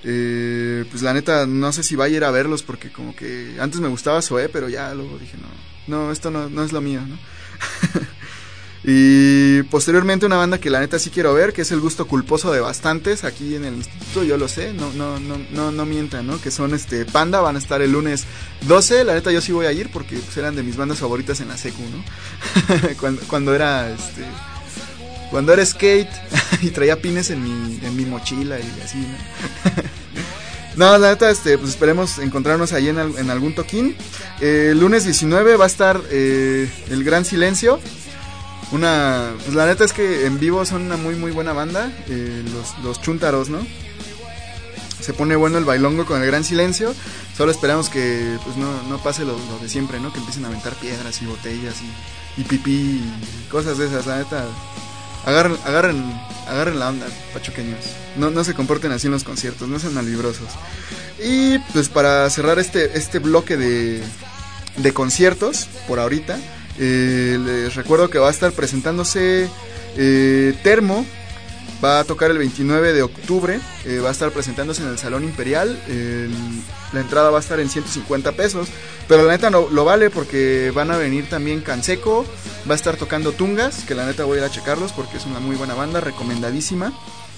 Eh, 0.03 0.85
pues 0.91 1.01
la 1.01 1.13
neta, 1.13 1.47
no 1.47 1.71
sé 1.71 1.81
si 1.81 1.95
vaya 1.95 2.13
a 2.13 2.17
ir 2.17 2.23
a 2.25 2.31
verlos 2.31 2.61
porque 2.61 2.91
como 2.91 3.15
que 3.15 3.57
antes 3.59 3.79
me 3.81 3.87
gustaba 3.87 4.21
Zoe, 4.21 4.49
pero 4.49 4.69
ya 4.69 4.93
luego 4.93 5.17
dije, 5.17 5.37
no, 5.37 5.47
no, 5.87 6.11
esto 6.11 6.29
no, 6.29 6.47
no 6.49 6.63
es 6.63 6.71
lo 6.71 6.81
mío, 6.81 7.01
¿no? 7.01 7.17
y 8.87 9.63
posteriormente 9.63 10.27
una 10.27 10.37
banda 10.37 10.59
que 10.59 10.69
la 10.69 10.79
neta 10.79 10.99
sí 10.99 11.09
quiero 11.09 11.33
ver, 11.33 11.53
que 11.53 11.63
es 11.63 11.71
El 11.71 11.79
Gusto 11.79 12.05
Culposo 12.05 12.51
de 12.51 12.59
Bastantes, 12.59 13.23
aquí 13.23 13.55
en 13.55 13.65
el 13.65 13.73
instituto, 13.73 14.23
yo 14.23 14.37
lo 14.37 14.47
sé, 14.47 14.73
no, 14.73 14.93
no, 14.93 15.19
no, 15.19 15.37
no, 15.51 15.71
no 15.71 15.85
mientan, 15.87 16.27
¿no? 16.27 16.39
Que 16.39 16.51
son 16.51 16.75
este 16.75 17.03
Panda, 17.05 17.41
van 17.41 17.55
a 17.55 17.59
estar 17.59 17.81
el 17.81 17.93
lunes 17.93 18.25
12, 18.67 19.03
la 19.03 19.15
neta 19.15 19.31
yo 19.31 19.41
sí 19.41 19.51
voy 19.51 19.65
a 19.65 19.71
ir 19.71 19.89
porque 19.91 20.17
pues, 20.17 20.37
eran 20.37 20.55
de 20.55 20.61
mis 20.61 20.77
bandas 20.77 20.99
favoritas 20.99 21.41
en 21.41 21.47
la 21.47 21.57
secu, 21.57 21.81
¿no? 21.81 22.03
cuando, 22.99 23.21
cuando 23.27 23.55
era 23.55 23.89
este 23.89 24.23
cuando 25.31 25.51
era 25.51 25.65
skate 25.65 26.11
y 26.61 26.69
traía 26.69 27.01
pines 27.01 27.31
en 27.31 27.43
mi, 27.43 27.79
en 27.83 27.95
mi 27.95 28.05
mochila 28.05 28.59
y 28.59 28.81
así, 28.83 28.99
¿no? 28.99 29.71
no, 30.91 30.97
la 30.99 31.09
neta, 31.09 31.31
este, 31.31 31.57
pues 31.57 31.71
esperemos 31.71 32.19
encontrarnos 32.19 32.71
ahí 32.71 32.89
en, 32.89 32.99
en 32.99 33.29
algún 33.31 33.55
toquín. 33.55 33.95
Eh, 34.41 34.69
el 34.71 34.79
lunes 34.79 35.05
19 35.05 35.57
va 35.57 35.63
a 35.63 35.67
estar 35.67 35.99
eh, 36.11 36.71
El 36.91 37.03
Gran 37.03 37.25
Silencio. 37.25 37.79
Una, 38.71 39.33
pues 39.43 39.55
la 39.55 39.65
neta 39.65 39.85
es 39.85 39.93
que 39.93 40.25
en 40.25 40.39
vivo 40.39 40.65
son 40.65 40.83
una 40.83 40.97
muy 40.97 41.15
muy 41.15 41.31
buena 41.31 41.53
banda, 41.53 41.91
eh, 42.07 42.43
los, 42.53 42.83
los 42.83 43.01
chuntaros, 43.01 43.49
¿no? 43.49 43.65
Se 44.99 45.13
pone 45.13 45.35
bueno 45.35 45.57
el 45.57 45.65
bailongo 45.65 46.05
con 46.05 46.21
el 46.21 46.27
gran 46.27 46.43
silencio. 46.43 46.93
Solo 47.37 47.51
esperamos 47.51 47.89
que 47.89 48.37
pues 48.43 48.57
no, 48.57 48.81
no 48.83 48.97
pase 49.03 49.23
lo, 49.23 49.37
de 49.61 49.69
siempre, 49.69 49.99
¿no? 49.99 50.11
Que 50.11 50.19
empiecen 50.19 50.45
a 50.45 50.47
aventar 50.47 50.73
piedras 50.75 51.21
y 51.21 51.25
botellas 51.25 51.75
y, 51.81 52.41
y 52.41 52.43
pipí 52.43 52.71
y 52.71 53.47
cosas 53.51 53.77
de 53.77 53.85
esas. 53.85 54.07
La 54.07 54.17
neta, 54.17 54.45
agarren, 55.25 55.57
agarren, 55.65 56.03
agarren 56.47 56.79
la 56.79 56.89
onda, 56.89 57.07
pachuqueños. 57.33 57.85
No, 58.15 58.31
no 58.31 58.43
se 58.43 58.53
comporten 58.53 58.91
así 58.91 59.07
en 59.07 59.13
los 59.13 59.23
conciertos, 59.23 59.67
no 59.67 59.79
sean 59.79 59.93
malvibrosos. 59.93 60.49
Y 61.23 61.59
pues 61.73 61.89
para 61.89 62.29
cerrar 62.29 62.57
este, 62.57 62.97
este 62.97 63.19
bloque 63.19 63.57
de, 63.57 64.01
de 64.77 64.93
conciertos, 64.93 65.67
por 65.87 65.99
ahorita, 65.99 66.39
eh, 66.79 67.39
les 67.43 67.75
recuerdo 67.75 68.09
que 68.09 68.19
va 68.19 68.27
a 68.27 68.31
estar 68.31 68.51
presentándose 68.51 69.49
eh, 69.97 70.53
Termo, 70.63 71.05
va 71.83 71.99
a 71.99 72.03
tocar 72.03 72.31
el 72.31 72.37
29 72.37 72.93
de 72.93 73.01
octubre, 73.01 73.59
eh, 73.85 73.99
va 73.99 74.09
a 74.09 74.11
estar 74.11 74.31
presentándose 74.31 74.81
en 74.83 74.89
el 74.89 74.97
Salón 74.97 75.23
Imperial, 75.23 75.79
la 76.93 76.99
entrada 76.99 77.29
va 77.29 77.37
a 77.37 77.41
estar 77.41 77.59
en 77.59 77.69
150 77.69 78.31
pesos, 78.33 78.67
pero 79.07 79.23
la 79.23 79.33
neta 79.33 79.49
no, 79.49 79.67
lo 79.69 79.85
vale 79.85 80.09
porque 80.09 80.71
van 80.73 80.91
a 80.91 80.97
venir 80.97 81.29
también 81.29 81.61
Canseco, 81.61 82.25
va 82.69 82.73
a 82.73 82.75
estar 82.75 82.97
tocando 82.97 83.31
Tungas, 83.31 83.83
que 83.85 83.95
la 83.95 84.05
neta 84.05 84.25
voy 84.25 84.37
a 84.37 84.41
ir 84.41 84.45
a 84.45 84.51
checarlos 84.51 84.91
porque 84.91 85.17
es 85.17 85.25
una 85.25 85.39
muy 85.39 85.55
buena 85.55 85.75
banda, 85.75 86.01
recomendadísima. 86.01 86.93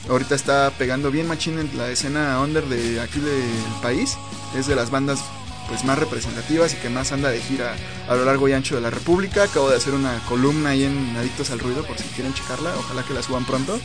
Ahorita 0.09 0.35
está 0.35 0.71
pegando 0.77 1.11
bien 1.11 1.27
machín 1.27 1.59
en 1.59 1.77
la 1.77 1.89
escena 1.89 2.39
under 2.41 2.63
de 2.63 3.01
aquí 3.01 3.19
del 3.19 3.81
país, 3.81 4.17
es 4.57 4.65
de 4.65 4.75
las 4.75 4.89
bandas 4.89 5.19
pues 5.67 5.83
más 5.83 5.99
representativas 5.99 6.73
y 6.73 6.77
que 6.77 6.89
más 6.89 7.11
anda 7.11 7.29
de 7.29 7.41
gira 7.41 7.75
a 8.07 8.15
lo 8.15 8.25
largo 8.25 8.47
y 8.47 8.53
ancho 8.53 8.75
de 8.75 8.81
la 8.81 8.89
República. 8.89 9.43
Acabo 9.43 9.69
de 9.69 9.77
hacer 9.77 9.93
una 9.93 10.19
columna 10.27 10.69
ahí 10.69 10.83
en 10.83 11.15
Adictos 11.17 11.51
al 11.51 11.59
Ruido 11.59 11.83
por 11.83 11.97
si 11.97 12.03
quieren 12.09 12.33
checarla, 12.33 12.75
ojalá 12.77 13.03
que 13.03 13.13
la 13.13 13.21
suban 13.21 13.45
pronto, 13.45 13.79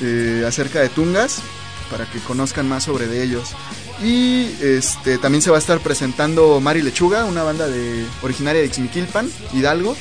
eh, 0.00 0.44
acerca 0.46 0.80
de 0.80 0.88
Tungas, 0.88 1.42
para 1.90 2.06
que 2.06 2.18
conozcan 2.20 2.68
más 2.68 2.84
sobre 2.84 3.06
de 3.06 3.22
ellos. 3.22 3.50
Y 4.02 4.46
este 4.60 5.18
también 5.18 5.42
se 5.42 5.50
va 5.50 5.56
a 5.56 5.60
estar 5.60 5.78
presentando 5.80 6.60
Mari 6.60 6.82
Lechuga, 6.82 7.24
una 7.24 7.42
banda 7.42 7.68
de 7.68 8.04
originaria 8.22 8.62
de 8.62 8.72
Xmiquilpan, 8.72 9.30
Hidalgo, 9.52 9.96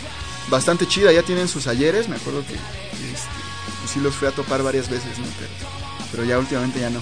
bastante 0.49 0.87
chida, 0.87 1.11
ya 1.11 1.21
tienen 1.21 1.47
sus 1.47 1.67
ayeres, 1.67 2.09
me 2.09 2.15
acuerdo 2.15 2.41
que 2.45 2.53
este, 2.53 3.91
sí 3.91 3.99
los 3.99 4.15
fui 4.15 4.27
a 4.27 4.31
topar 4.31 4.63
varias 4.63 4.89
veces, 4.89 5.11
pero, 6.11 6.23
ya 6.25 6.39
últimamente 6.39 6.79
ya 6.79 6.89
no. 6.89 7.01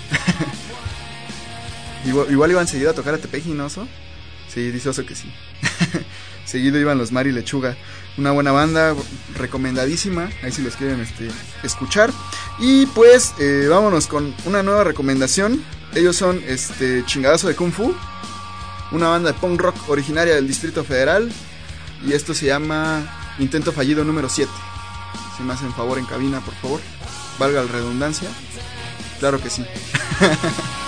igual, 2.06 2.32
igual, 2.32 2.52
iban 2.52 2.68
seguido 2.68 2.92
a 2.92 2.94
tocar 2.94 3.14
a 3.14 3.18
Tepeji, 3.18 3.52
¿no? 3.52 3.70
Sí, 4.54 4.72
dice 4.72 5.06
que 5.06 5.16
sí. 5.16 5.32
seguido 6.50 6.80
iban 6.80 6.98
los 6.98 7.12
Mari 7.12 7.32
Lechuga. 7.32 7.78
Una 8.18 8.32
buena 8.32 8.52
banda, 8.52 8.96
recomendadísima, 9.36 10.30
ahí 10.44 10.52
si 10.52 10.62
los 10.62 10.76
quieren 10.76 11.00
este, 11.00 11.30
escuchar. 11.64 12.12
Y 12.60 12.86
pues 12.88 13.34
eh, 13.40 13.68
vámonos 13.70 14.08
con 14.08 14.34
una 14.46 14.64
nueva 14.64 14.84
recomendación. 14.84 15.64
Ellos 15.96 16.16
son 16.16 16.42
este 16.48 17.06
Chingadazo 17.06 17.48
de 17.48 17.56
Kung 17.56 17.72
Fu, 17.72 17.96
una 18.92 19.08
banda 19.08 19.32
de 19.32 19.40
punk 19.40 19.62
rock 19.62 19.90
originaria 19.90 20.36
del 20.36 20.48
Distrito 20.48 20.84
Federal. 20.84 21.32
Y 22.06 22.14
esto 22.14 22.34
se 22.34 22.48
llama 22.48 23.36
Intento 23.40 23.72
Fallido 23.72 24.04
número 24.04 24.28
7. 24.28 24.52
Si 25.38 25.44
me 25.44 25.54
hacen 25.54 25.74
favor 25.74 25.98
en 25.98 26.06
cabina, 26.06 26.42
por 26.42 26.54
favor. 26.56 26.82
Valga 27.38 27.64
la 27.64 27.72
redundancia. 27.72 28.30
Claro 29.20 29.42
que 29.42 29.50
sí. 29.50 29.64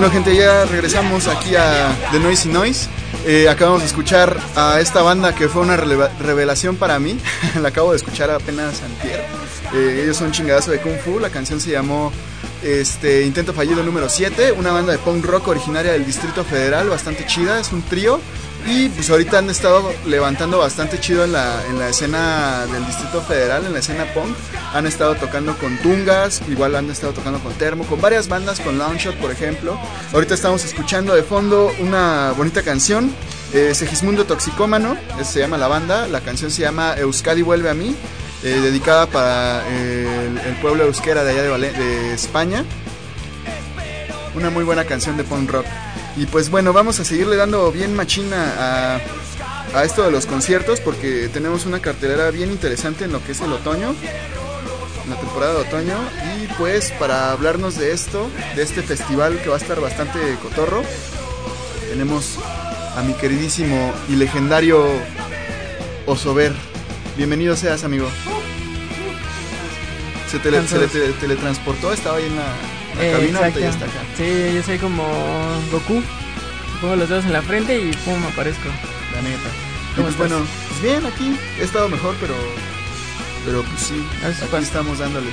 bueno, 0.00 0.14
gente, 0.14 0.34
ya 0.34 0.64
regresamos 0.64 1.28
aquí 1.28 1.54
a 1.56 1.94
The 2.10 2.20
Noisy 2.20 2.48
Noise. 2.48 2.88
Eh, 3.26 3.50
acabamos 3.50 3.80
de 3.82 3.86
escuchar 3.86 4.34
a 4.56 4.80
esta 4.80 5.02
banda 5.02 5.34
que 5.34 5.46
fue 5.46 5.60
una 5.60 5.76
revelación 5.76 6.76
para 6.76 6.98
mí. 6.98 7.18
la 7.60 7.68
acabo 7.68 7.90
de 7.90 7.98
escuchar 7.98 8.30
apenas 8.30 8.80
antier. 8.80 9.22
Eh, 9.74 10.00
ellos 10.02 10.16
son 10.16 10.32
chingadazo 10.32 10.70
de 10.70 10.78
Kung 10.78 10.98
Fu. 11.04 11.20
La 11.20 11.28
canción 11.28 11.60
se 11.60 11.72
llamó 11.72 12.12
este, 12.62 13.26
Intento 13.26 13.52
Fallido 13.52 13.82
número 13.82 14.08
7. 14.08 14.52
Una 14.52 14.72
banda 14.72 14.92
de 14.92 14.98
punk 14.98 15.22
rock 15.26 15.48
originaria 15.48 15.92
del 15.92 16.06
Distrito 16.06 16.44
Federal, 16.44 16.88
bastante 16.88 17.26
chida. 17.26 17.60
Es 17.60 17.70
un 17.70 17.82
trío. 17.82 18.20
Y 18.66 18.88
pues 18.88 19.10
ahorita 19.10 19.36
han 19.36 19.50
estado 19.50 19.92
levantando 20.06 20.60
bastante 20.60 20.98
chido 20.98 21.24
en 21.24 21.32
la, 21.32 21.62
en 21.66 21.78
la 21.78 21.90
escena 21.90 22.64
del 22.72 22.86
Distrito 22.86 23.20
Federal, 23.20 23.66
en 23.66 23.74
la 23.74 23.80
escena 23.80 24.06
punk. 24.14 24.34
Han 24.72 24.86
estado 24.86 25.16
tocando 25.16 25.56
con 25.58 25.76
Tungas, 25.78 26.42
igual 26.48 26.76
han 26.76 26.90
estado 26.90 27.12
tocando 27.12 27.40
con 27.40 27.52
Termo, 27.54 27.84
con 27.84 28.00
varias 28.00 28.28
bandas, 28.28 28.60
con 28.60 28.78
Launchshot 28.78 29.16
por 29.16 29.32
ejemplo. 29.32 29.78
Ahorita 30.12 30.34
estamos 30.34 30.64
escuchando 30.64 31.14
de 31.14 31.24
fondo 31.24 31.72
una 31.80 32.32
bonita 32.36 32.62
canción, 32.62 33.12
eh, 33.52 33.74
Segismundo 33.74 34.26
Toxicómano, 34.26 34.96
se 35.24 35.40
llama 35.40 35.58
la 35.58 35.66
banda. 35.66 36.06
La 36.06 36.20
canción 36.20 36.52
se 36.52 36.62
llama 36.62 36.94
Euskadi 36.96 37.42
Vuelve 37.42 37.68
a 37.68 37.74
mí, 37.74 37.96
eh, 38.44 38.60
dedicada 38.60 39.06
para 39.06 39.66
el, 39.68 40.38
pueblo 40.62 40.84
euskera 40.84 41.24
de 41.24 41.32
allá 41.32 41.42
de, 41.42 41.72
de 41.72 42.14
España. 42.14 42.64
Una 44.36 44.50
muy 44.50 44.62
buena 44.62 44.84
canción 44.84 45.16
de 45.16 45.24
punk 45.24 45.50
rock. 45.50 45.66
Y 46.16 46.26
pues 46.26 46.48
bueno, 46.48 46.72
vamos 46.72 47.00
a 47.00 47.04
seguirle 47.04 47.34
dando 47.34 47.72
bien 47.72 47.94
machina 47.94 49.00
a 49.74 49.84
esto 49.84 50.04
de 50.04 50.10
los 50.10 50.26
conciertos 50.26 50.80
porque 50.80 51.28
tenemos 51.32 51.66
una 51.66 51.80
cartelera 51.80 52.30
bien 52.30 52.50
interesante 52.50 53.04
en 53.04 53.12
lo 53.12 53.22
que 53.24 53.32
es 53.32 53.40
el 53.40 53.52
otoño, 53.52 53.94
la 55.10 55.16
temporada 55.16 55.54
de 55.54 55.60
otoño. 55.60 55.96
Y 56.42 56.46
pues 56.54 56.92
para 56.92 57.32
hablarnos 57.32 57.76
de 57.76 57.92
esto, 57.92 58.30
de 58.56 58.62
este 58.62 58.82
festival 58.82 59.38
que 59.42 59.48
va 59.48 59.56
a 59.56 59.58
estar 59.58 59.80
bastante 59.80 60.18
cotorro, 60.42 60.82
tenemos 61.90 62.38
a 62.96 63.02
mi 63.02 63.12
queridísimo 63.14 63.92
y 64.08 64.16
legendario 64.16 64.84
Osover. 66.06 66.52
Bienvenido 67.16 67.56
seas, 67.56 67.84
amigo. 67.84 68.08
Se, 70.30 70.38
tele, 70.38 70.66
se 70.66 70.78
le 70.78 70.86
te- 70.86 71.12
teletransportó, 71.14 71.92
estaba 71.92 72.18
ahí 72.18 72.26
en 72.26 72.36
la, 72.36 72.44
la 72.96 73.04
Eh, 73.04 73.12
cabina, 73.12 73.38
ahorita 73.40 73.60
ya 73.60 73.68
está 73.70 73.84
acá. 73.84 74.00
Sí, 74.16 74.52
yo 74.54 74.62
soy 74.62 74.78
como 74.78 75.04
Goku. 75.72 76.02
Pongo 76.80 76.96
los 76.96 77.08
dedos 77.08 77.24
en 77.24 77.32
la 77.32 77.42
frente 77.42 77.76
y 77.78 77.90
pum, 78.04 78.22
aparezco. 78.32 78.68
La 79.14 79.22
neta. 79.22 79.48
Y 79.92 79.94
¿Cómo 79.96 80.06
pues 80.06 80.16
bueno, 80.16 80.36
pues 80.68 80.82
bien 80.82 81.04
aquí, 81.04 81.36
he 81.60 81.64
estado 81.64 81.88
mejor, 81.88 82.14
pero 82.20 82.34
pero 83.44 83.62
pues 83.62 83.80
sí, 83.80 84.06
A 84.22 84.26
ver 84.26 84.34
si 84.34 84.42
aquí 84.42 84.50
pasa. 84.52 84.62
estamos 84.64 84.98
dándole. 84.98 85.28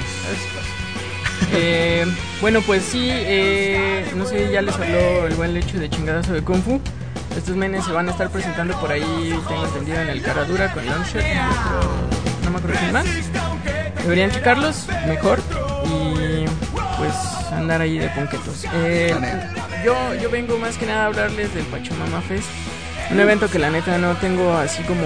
Eh, 1.53 2.05
bueno, 2.41 2.61
pues 2.61 2.83
sí, 2.83 3.09
eh, 3.11 4.05
no 4.15 4.25
sé, 4.25 4.51
ya 4.51 4.61
les 4.61 4.75
habló 4.75 5.27
el 5.27 5.35
buen 5.35 5.53
lecho 5.53 5.77
de 5.79 5.89
chingadazo 5.89 6.33
de 6.33 6.41
Kung 6.41 6.61
Fu. 6.63 6.81
Estos 7.37 7.55
menes 7.55 7.85
se 7.85 7.91
van 7.91 8.07
a 8.07 8.11
estar 8.11 8.29
presentando 8.31 8.79
por 8.79 8.91
ahí, 8.91 9.39
tengo 9.47 9.65
entendido, 9.65 10.01
en 10.01 10.09
el 10.09 10.21
Caradura 10.23 10.73
con 10.73 10.85
Longshot 10.85 11.21
y 11.21 11.37
otro, 11.37 11.89
no 12.43 12.49
me 12.51 12.57
acuerdo 12.57 12.77
quién 12.79 12.93
más. 12.93 13.05
Deberían 14.01 14.31
checarlos 14.31 14.87
mejor 15.07 15.39
y 15.85 16.45
pues 16.97 17.13
andar 17.51 17.81
ahí 17.81 17.99
de 17.99 18.09
ponquetos. 18.09 18.65
Eh, 18.73 19.15
yo, 19.85 19.95
yo 20.15 20.29
vengo 20.31 20.57
más 20.57 20.77
que 20.77 20.87
nada 20.87 21.03
a 21.03 21.05
hablarles 21.07 21.53
del 21.53 21.65
Pachamama 21.65 22.21
Fest. 22.21 22.47
Un 23.11 23.19
evento 23.19 23.49
que 23.49 23.59
la 23.59 23.69
neta 23.69 23.97
no 23.99 24.15
tengo 24.15 24.53
así 24.57 24.81
como 24.83 25.03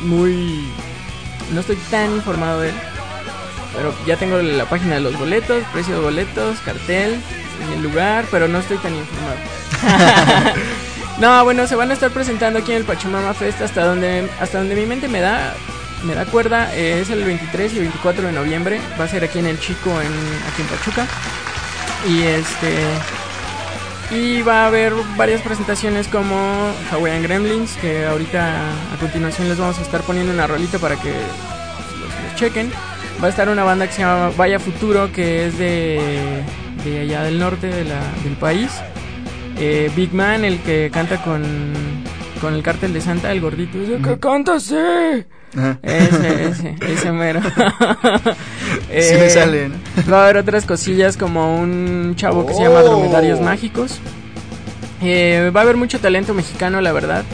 muy... 0.00 0.68
No 1.52 1.60
estoy 1.60 1.76
tan 1.90 2.12
informado 2.12 2.60
de 2.60 2.70
él. 2.70 2.74
Pero 3.74 3.94
ya 4.06 4.16
tengo 4.16 4.38
la 4.38 4.64
página 4.64 4.94
de 4.94 5.00
los 5.00 5.18
boletos, 5.18 5.62
precio 5.72 5.94
de 5.94 6.00
boletos, 6.00 6.58
cartel, 6.60 7.20
el 7.74 7.82
lugar, 7.82 8.24
pero 8.30 8.48
no 8.48 8.58
estoy 8.58 8.78
tan 8.78 8.94
informado. 8.94 9.36
no, 11.20 11.44
bueno, 11.44 11.66
se 11.66 11.76
van 11.76 11.90
a 11.90 11.94
estar 11.94 12.10
presentando 12.10 12.58
aquí 12.58 12.72
en 12.72 12.78
el 12.78 12.84
Pachamama 12.84 13.34
Fest 13.34 13.60
hasta 13.60 13.84
donde 13.84 14.28
hasta 14.40 14.58
donde 14.58 14.74
mi 14.74 14.86
mente 14.86 15.08
me 15.08 15.20
da 15.20 15.54
me 16.04 16.14
da 16.14 16.24
cuerda, 16.24 16.74
eh, 16.74 17.00
es 17.00 17.10
el 17.10 17.24
23 17.24 17.74
y 17.74 17.78
24 17.80 18.26
de 18.26 18.32
noviembre, 18.32 18.80
va 18.98 19.04
a 19.04 19.08
ser 19.08 19.24
aquí 19.24 19.38
en 19.38 19.46
el 19.46 19.58
Chico 19.58 19.90
en 19.90 20.12
aquí 20.48 20.62
en 20.62 20.68
Pachuca. 20.68 21.06
Y 22.08 22.22
este 22.22 22.76
y 24.10 24.42
va 24.42 24.64
a 24.64 24.66
haber 24.68 24.92
varias 25.16 25.42
presentaciones 25.42 26.08
como 26.08 26.36
Hawaiian 26.90 27.22
Gremlins, 27.22 27.76
que 27.76 28.06
ahorita 28.06 28.70
a 28.92 28.96
continuación 29.00 29.48
les 29.48 29.58
vamos 29.58 29.78
a 29.78 29.82
estar 29.82 30.02
poniendo 30.02 30.32
una 30.32 30.46
rolita 30.46 30.78
para 30.78 30.96
que 30.96 31.10
los, 31.10 32.36
chequen. 32.36 32.70
Va 33.22 33.28
a 33.28 33.30
estar 33.30 33.48
una 33.48 33.64
banda 33.64 33.86
que 33.86 33.94
se 33.94 34.02
llama 34.02 34.30
Vaya 34.36 34.60
Futuro, 34.60 35.10
que 35.10 35.46
es 35.46 35.58
de, 35.58 36.42
de 36.84 37.00
allá 37.00 37.22
del 37.22 37.38
norte 37.38 37.68
del 37.68 38.36
país. 38.38 38.70
Eh, 39.58 39.90
Big 39.96 40.12
Man, 40.12 40.44
el 40.44 40.60
que 40.60 40.90
canta 40.92 41.22
con, 41.22 41.42
con 42.40 42.54
el 42.54 42.62
cártel 42.62 42.92
de 42.92 43.00
Santa, 43.00 43.32
el 43.32 43.40
gordito. 43.40 43.78
Dice, 43.78 43.98
que 44.02 44.18
canta 44.18 44.54
así. 44.54 44.74
Ajá. 45.56 45.78
Ese, 45.82 46.48
ese, 46.48 46.76
ese 46.92 47.12
mero. 47.12 47.40
Sí 47.42 49.14
me 49.14 49.30
sale, 49.30 49.68
¿no? 49.70 49.74
Va 50.12 50.20
a 50.20 50.24
haber 50.24 50.38
otras 50.38 50.64
cosillas 50.66 51.16
como 51.16 51.58
un 51.58 52.14
chavo 52.16 52.46
que 52.46 52.54
se 52.54 52.62
llama 52.62 52.80
Oh. 52.80 52.84
Dromedarios 52.84 53.40
Mágicos. 53.40 53.98
Eh, 55.02 55.50
va 55.54 55.60
a 55.60 55.62
haber 55.64 55.76
mucho 55.76 55.98
talento 56.00 56.34
mexicano, 56.34 56.80
la 56.80 56.92
verdad. 56.92 57.24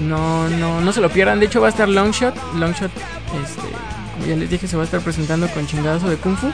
No, 0.00 0.48
no, 0.48 0.80
no 0.80 0.92
se 0.92 1.00
lo 1.00 1.08
pierdan. 1.10 1.38
De 1.40 1.46
hecho, 1.46 1.60
va 1.60 1.68
a 1.68 1.70
estar 1.70 1.88
Longshot. 1.88 2.34
Longshot, 2.56 2.90
este, 2.90 3.62
como 4.14 4.26
ya 4.26 4.36
les 4.36 4.50
dije, 4.50 4.66
se 4.66 4.76
va 4.76 4.82
a 4.82 4.86
estar 4.86 5.00
presentando 5.00 5.46
con 5.48 5.66
chingadazo 5.66 6.08
de 6.08 6.16
Kung 6.16 6.36
Fu. 6.36 6.48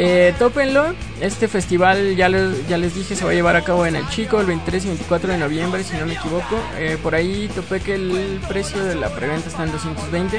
Eh, 0.00 0.32
tópenlo. 0.38 0.94
Este 1.20 1.48
festival, 1.48 2.14
ya 2.14 2.28
les, 2.28 2.68
ya 2.68 2.78
les 2.78 2.94
dije, 2.94 3.16
se 3.16 3.24
va 3.24 3.32
a 3.32 3.34
llevar 3.34 3.56
a 3.56 3.64
cabo 3.64 3.84
en 3.84 3.96
el 3.96 4.08
Chico 4.08 4.40
el 4.40 4.46
23 4.46 4.84
y 4.84 4.88
24 4.88 5.32
de 5.32 5.38
noviembre, 5.38 5.82
si 5.82 5.96
no 5.96 6.06
me 6.06 6.14
equivoco. 6.14 6.56
Eh, 6.76 6.96
por 7.02 7.16
ahí 7.16 7.50
topé 7.52 7.80
que 7.80 7.96
el 7.96 8.40
precio 8.46 8.84
de 8.84 8.94
la 8.94 9.08
preventa 9.08 9.48
está 9.48 9.64
en 9.64 9.72
220. 9.72 10.38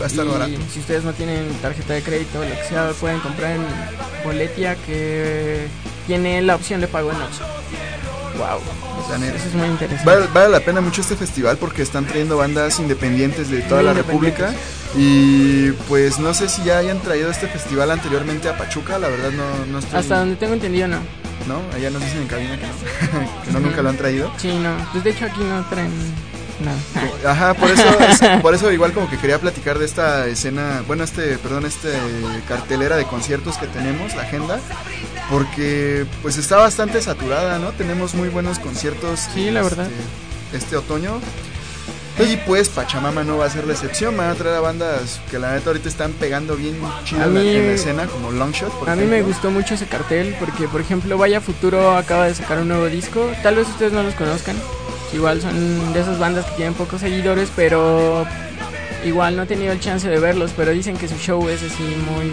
Va 0.00 0.04
a 0.04 0.06
estar 0.06 0.24
y 0.24 0.28
barato. 0.28 0.52
si 0.72 0.80
ustedes 0.80 1.04
no 1.04 1.12
tienen 1.12 1.46
tarjeta 1.60 1.92
de 1.92 2.02
crédito 2.02 2.40
o 2.40 2.44
lo 2.44 2.50
que 2.50 2.64
sea, 2.64 2.92
pueden 2.98 3.20
comprar 3.20 3.56
en 3.56 3.62
Boletia 4.24 4.74
que 4.86 5.66
tiene 6.06 6.40
la 6.40 6.54
opción 6.54 6.80
de 6.80 6.88
pago 6.88 7.10
en 7.10 7.20
Oxxo. 7.20 7.44
Wow, 8.38 9.18
neta. 9.20 9.36
eso 9.36 9.48
es 9.48 9.54
muy 9.54 9.68
interesante. 9.68 10.10
Vale, 10.10 10.26
vale 10.32 10.48
la 10.48 10.60
pena 10.60 10.80
mucho 10.80 11.02
este 11.02 11.14
festival 11.14 11.58
porque 11.58 11.82
están 11.82 12.06
trayendo 12.06 12.38
bandas 12.38 12.80
independientes 12.80 13.50
de 13.50 13.60
toda 13.60 13.82
Muy 13.82 13.90
la. 13.90 13.92
República 13.92 14.54
y 14.96 15.70
pues 15.88 16.18
no 16.18 16.34
sé 16.34 16.48
si 16.48 16.62
ya 16.64 16.78
hayan 16.78 17.00
traído 17.00 17.30
este 17.30 17.48
festival 17.48 17.90
anteriormente 17.90 18.48
a 18.48 18.56
Pachuca, 18.56 18.98
la 18.98 19.08
verdad 19.08 19.30
no, 19.32 19.66
no 19.66 19.78
estoy... 19.80 19.98
Hasta 19.98 20.18
donde 20.18 20.36
tengo 20.36 20.54
entendido, 20.54 20.86
no. 20.88 20.98
¿No? 21.48 21.60
Allá 21.74 21.90
nos 21.90 22.00
dicen 22.02 22.22
en 22.22 22.28
cabina 22.28 22.56
que 22.58 22.66
no, 22.66 23.42
que 23.44 23.50
no 23.52 23.60
nunca 23.60 23.82
lo 23.82 23.88
han 23.90 23.96
traído. 23.96 24.30
Sí, 24.38 24.52
no. 24.58 24.74
Pues 24.92 25.04
de 25.04 25.10
hecho 25.10 25.24
aquí 25.26 25.40
no 25.42 25.62
traen 25.68 25.90
nada. 26.64 27.30
Ajá, 27.32 27.54
por 27.54 27.70
eso, 27.70 27.84
es- 28.00 28.40
por 28.40 28.54
eso 28.54 28.70
igual 28.72 28.92
como 28.92 29.10
que 29.10 29.18
quería 29.18 29.38
platicar 29.40 29.78
de 29.78 29.84
esta 29.84 30.26
escena, 30.28 30.82
bueno, 30.86 31.02
este, 31.04 31.36
perdón, 31.38 31.66
este 31.66 31.90
cartelera 32.48 32.96
de 32.96 33.04
conciertos 33.04 33.58
que 33.58 33.66
tenemos, 33.66 34.14
la 34.14 34.22
agenda, 34.22 34.60
porque 35.30 36.06
pues 36.22 36.36
está 36.38 36.56
bastante 36.56 37.02
saturada, 37.02 37.58
¿no? 37.58 37.72
Tenemos 37.72 38.14
muy 38.14 38.28
buenos 38.28 38.58
conciertos. 38.58 39.20
Sí, 39.34 39.50
la 39.50 39.62
verdad. 39.62 39.88
Este, 40.52 40.56
este 40.58 40.76
otoño. 40.76 41.20
Y 42.18 42.36
pues 42.46 42.68
Pachamama 42.68 43.24
no 43.24 43.38
va 43.38 43.46
a 43.46 43.50
ser 43.50 43.66
la 43.66 43.72
excepción, 43.72 44.16
van 44.16 44.30
a 44.30 44.34
traer 44.34 44.56
a 44.56 44.60
bandas 44.60 45.20
que 45.30 45.38
la 45.40 45.52
neta 45.52 45.70
ahorita 45.70 45.88
están 45.88 46.12
pegando 46.12 46.54
bien 46.56 46.76
chido 47.04 47.24
en 47.24 47.34
la- 47.34 47.40
mí- 47.40 47.56
en 47.56 47.66
la 47.66 47.72
escena, 47.72 48.06
como 48.06 48.30
Longshot. 48.30 48.70
por 48.78 48.88
A 48.88 48.94
mí 48.94 49.04
me 49.04 49.22
gustó 49.22 49.50
mucho 49.50 49.74
ese 49.74 49.86
cartel 49.86 50.36
porque, 50.38 50.68
por 50.68 50.80
ejemplo, 50.80 51.18
Vaya 51.18 51.40
Futuro 51.40 51.96
acaba 51.96 52.26
de 52.26 52.34
sacar 52.36 52.58
un 52.58 52.68
nuevo 52.68 52.86
disco. 52.86 53.32
Tal 53.42 53.56
vez 53.56 53.66
ustedes 53.68 53.92
no 53.92 54.02
los 54.04 54.14
conozcan. 54.14 54.56
Igual 55.12 55.40
son 55.42 55.92
de 55.92 56.00
esas 56.00 56.18
bandas 56.20 56.44
que 56.46 56.52
tienen 56.52 56.74
pocos 56.74 57.00
seguidores, 57.00 57.50
pero 57.56 58.24
igual 59.04 59.34
no 59.36 59.42
he 59.42 59.46
tenido 59.46 59.72
el 59.72 59.80
chance 59.80 60.08
de 60.08 60.18
verlos. 60.20 60.52
Pero 60.56 60.70
dicen 60.70 60.96
que 60.96 61.08
su 61.08 61.16
show 61.16 61.48
es 61.48 61.62
así 61.64 61.82
muy, 61.82 62.30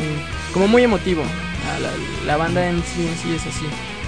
como 0.53 0.67
muy 0.67 0.83
emotivo. 0.83 1.23
Ah, 1.23 1.79
La, 1.79 1.89
la 2.27 2.37
banda 2.37 2.67
en 2.67 2.83
sí, 2.83 3.07
en 3.07 3.17
sí 3.17 3.35
es 3.35 3.41
así. 3.47 3.65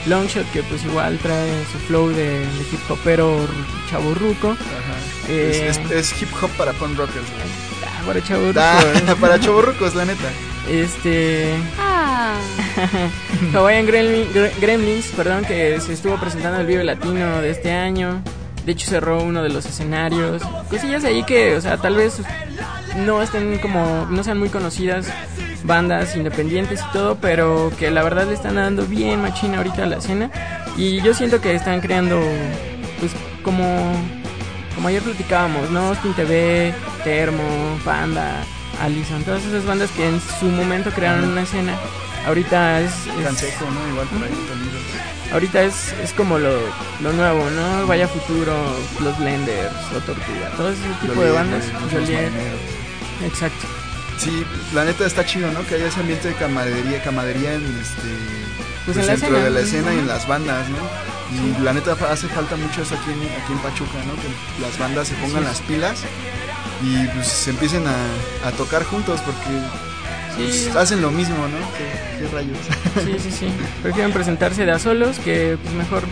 Longshot 0.08 0.50
que 0.52 0.64
pues 0.64 0.84
igual 0.84 1.18
trae 1.20 1.50
su 1.72 1.78
flow 1.80 2.10
de, 2.10 2.40
de 2.40 2.62
hip 2.72 2.80
hopero 2.92 3.48
chavo 3.90 4.14
ruco. 4.16 4.52
Ajá. 4.52 5.30
Eh, 5.30 5.68
Es, 5.70 5.78
es- 5.78 5.92
es 5.92 6.22
hip 6.22 6.30
hop 6.42 6.50
para 6.58 6.74
punk 6.74 6.98
rockers. 6.98 7.26
güey. 7.30 7.44
Ah, 7.86 8.02
para 8.06 8.22
chavo 8.24 8.48
ruco. 8.48 8.60
Ah, 8.62 9.16
para 9.22 9.40
chavorrucos, 9.40 9.96
la 9.96 10.06
neta. 10.06 10.30
Este. 10.70 11.54
Hawaiian 13.54 13.86
Gremlin- 13.88 14.32
Gre- 14.34 14.52
Gremlins, 14.60 15.08
perdón, 15.16 15.46
que 15.46 15.80
se 15.82 15.94
estuvo 15.94 16.18
presentando 16.18 16.60
el 16.62 16.68
Vive 16.68 16.84
Latino 16.84 17.42
de 17.42 17.50
este 17.52 17.72
año. 17.72 18.22
De 18.66 18.72
hecho, 18.72 18.90
cerró 18.90 19.22
uno 19.22 19.44
de 19.44 19.50
los 19.50 19.66
escenarios. 19.66 20.42
Cosillas 20.70 21.04
ahí 21.04 21.24
que, 21.24 21.56
o 21.58 21.62
sea, 21.62 21.78
tal 21.78 21.96
vez 21.96 22.16
no 22.98 23.22
estén 23.22 23.58
como. 23.60 24.08
no 24.10 24.24
sean 24.24 24.40
muy 24.40 24.50
conocidas 24.50 25.08
bandas 25.64 26.16
independientes 26.16 26.82
y 26.82 26.94
todo, 26.94 27.16
pero 27.16 27.72
que 27.80 27.90
la 27.92 28.04
verdad 28.04 28.28
le 28.28 28.34
están 28.34 28.56
dando 28.56 28.86
bien 28.86 29.22
machina 29.22 29.58
ahorita 29.58 29.84
a 29.84 29.86
la 29.88 29.98
escena. 29.98 30.30
Y 30.78 31.02
yo 31.02 31.14
siento 31.14 31.40
que 31.42 31.54
están 31.56 31.82
creando, 31.82 32.22
pues, 33.00 33.12
como. 33.44 33.94
como 34.76 34.88
ayer 34.88 35.02
platicábamos, 35.02 35.70
¿no? 35.70 35.90
Austin 35.90 36.14
TV, 36.14 36.74
Termo, 37.04 37.80
Panda, 37.86 38.44
Allison, 38.82 39.24
todas 39.24 39.44
esas 39.46 39.66
bandas 39.66 39.90
que 39.92 40.08
en 40.08 40.20
su 40.40 40.46
momento 40.48 40.90
crearon 40.92 41.26
una 41.26 41.44
escena. 41.44 41.76
Ahorita 42.26 42.80
es, 42.82 42.92
es- 43.20 43.24
Canseco, 43.26 43.66
¿no? 43.66 43.90
Igual 43.92 44.08
por 44.08 44.24
ahí 44.24 44.30
Tonido. 44.48 44.80
ahorita 45.34 45.62
es, 45.64 45.94
es 46.02 46.14
como 46.14 46.40
lo, 46.40 46.54
lo 47.02 47.12
nuevo, 47.14 47.50
¿no? 47.50 47.86
Vaya 47.86 48.08
Futuro, 48.08 48.54
Los 49.04 49.18
Blenders, 49.20 49.74
O 49.96 50.00
Tortuga, 50.00 50.50
todo 50.58 50.70
ese 50.70 50.82
tipo 51.02 51.22
de 51.22 51.32
bandas. 51.32 51.64
exacto. 53.26 53.68
Sí, 54.18 54.46
la 54.74 54.86
neta 54.86 55.06
está 55.06 55.26
chido, 55.26 55.52
¿no? 55.52 55.66
Que 55.66 55.76
haya 55.76 55.88
ese 55.88 56.00
ambiente 56.00 56.28
de 56.30 56.36
camaradería, 56.36 57.04
camaradería 57.04 57.54
en 57.56 57.64
este 57.82 58.10
Pues 58.86 58.98
en 58.98 59.06
la 59.08 59.12
dentro 59.14 59.30
escena. 59.30 59.44
de 59.44 59.50
la 59.50 59.60
escena 59.60 59.94
y 59.94 60.00
en 60.00 60.08
las 60.08 60.28
bandas, 60.28 60.68
¿no? 60.70 60.78
Y 61.32 61.64
la 61.64 61.74
neta 61.74 61.96
hace 62.12 62.28
falta 62.28 62.56
mucho 62.56 62.84
eso 62.84 62.96
aquí 62.96 63.12
en, 63.12 63.22
aquí 63.24 63.52
en 63.54 63.60
Pachuca, 63.60 63.98
¿no? 64.06 64.14
Que 64.16 64.62
las 64.62 64.78
bandas 64.78 65.08
se 65.08 65.16
pongan 65.16 65.42
Sí. 65.44 65.48
las 65.50 65.62
pilas 65.62 66.04
y 66.84 67.08
pues 67.08 67.28
se 67.28 67.50
empiecen 67.50 67.86
a, 67.88 67.96
a 68.48 68.52
tocar 68.52 68.84
juntos 68.84 69.20
porque 69.22 69.60
pues, 70.36 70.56
Sí. 70.56 70.70
hacen 70.78 71.02
lo 71.02 71.12
mismo, 71.12 71.36
¿no? 71.36 71.58
¿Qué, 71.78 72.20
qué 72.20 72.28
rayos? 72.34 72.58
Sí, 73.04 73.16
sí, 73.20 73.32
sí. 73.32 73.48
Prefieren 73.84 74.12
presentarse 74.12 74.66
de 74.66 74.72
a 74.72 74.80
solos 74.80 75.20
que 75.20 75.58
pues 75.62 75.74
mejor 75.76 76.04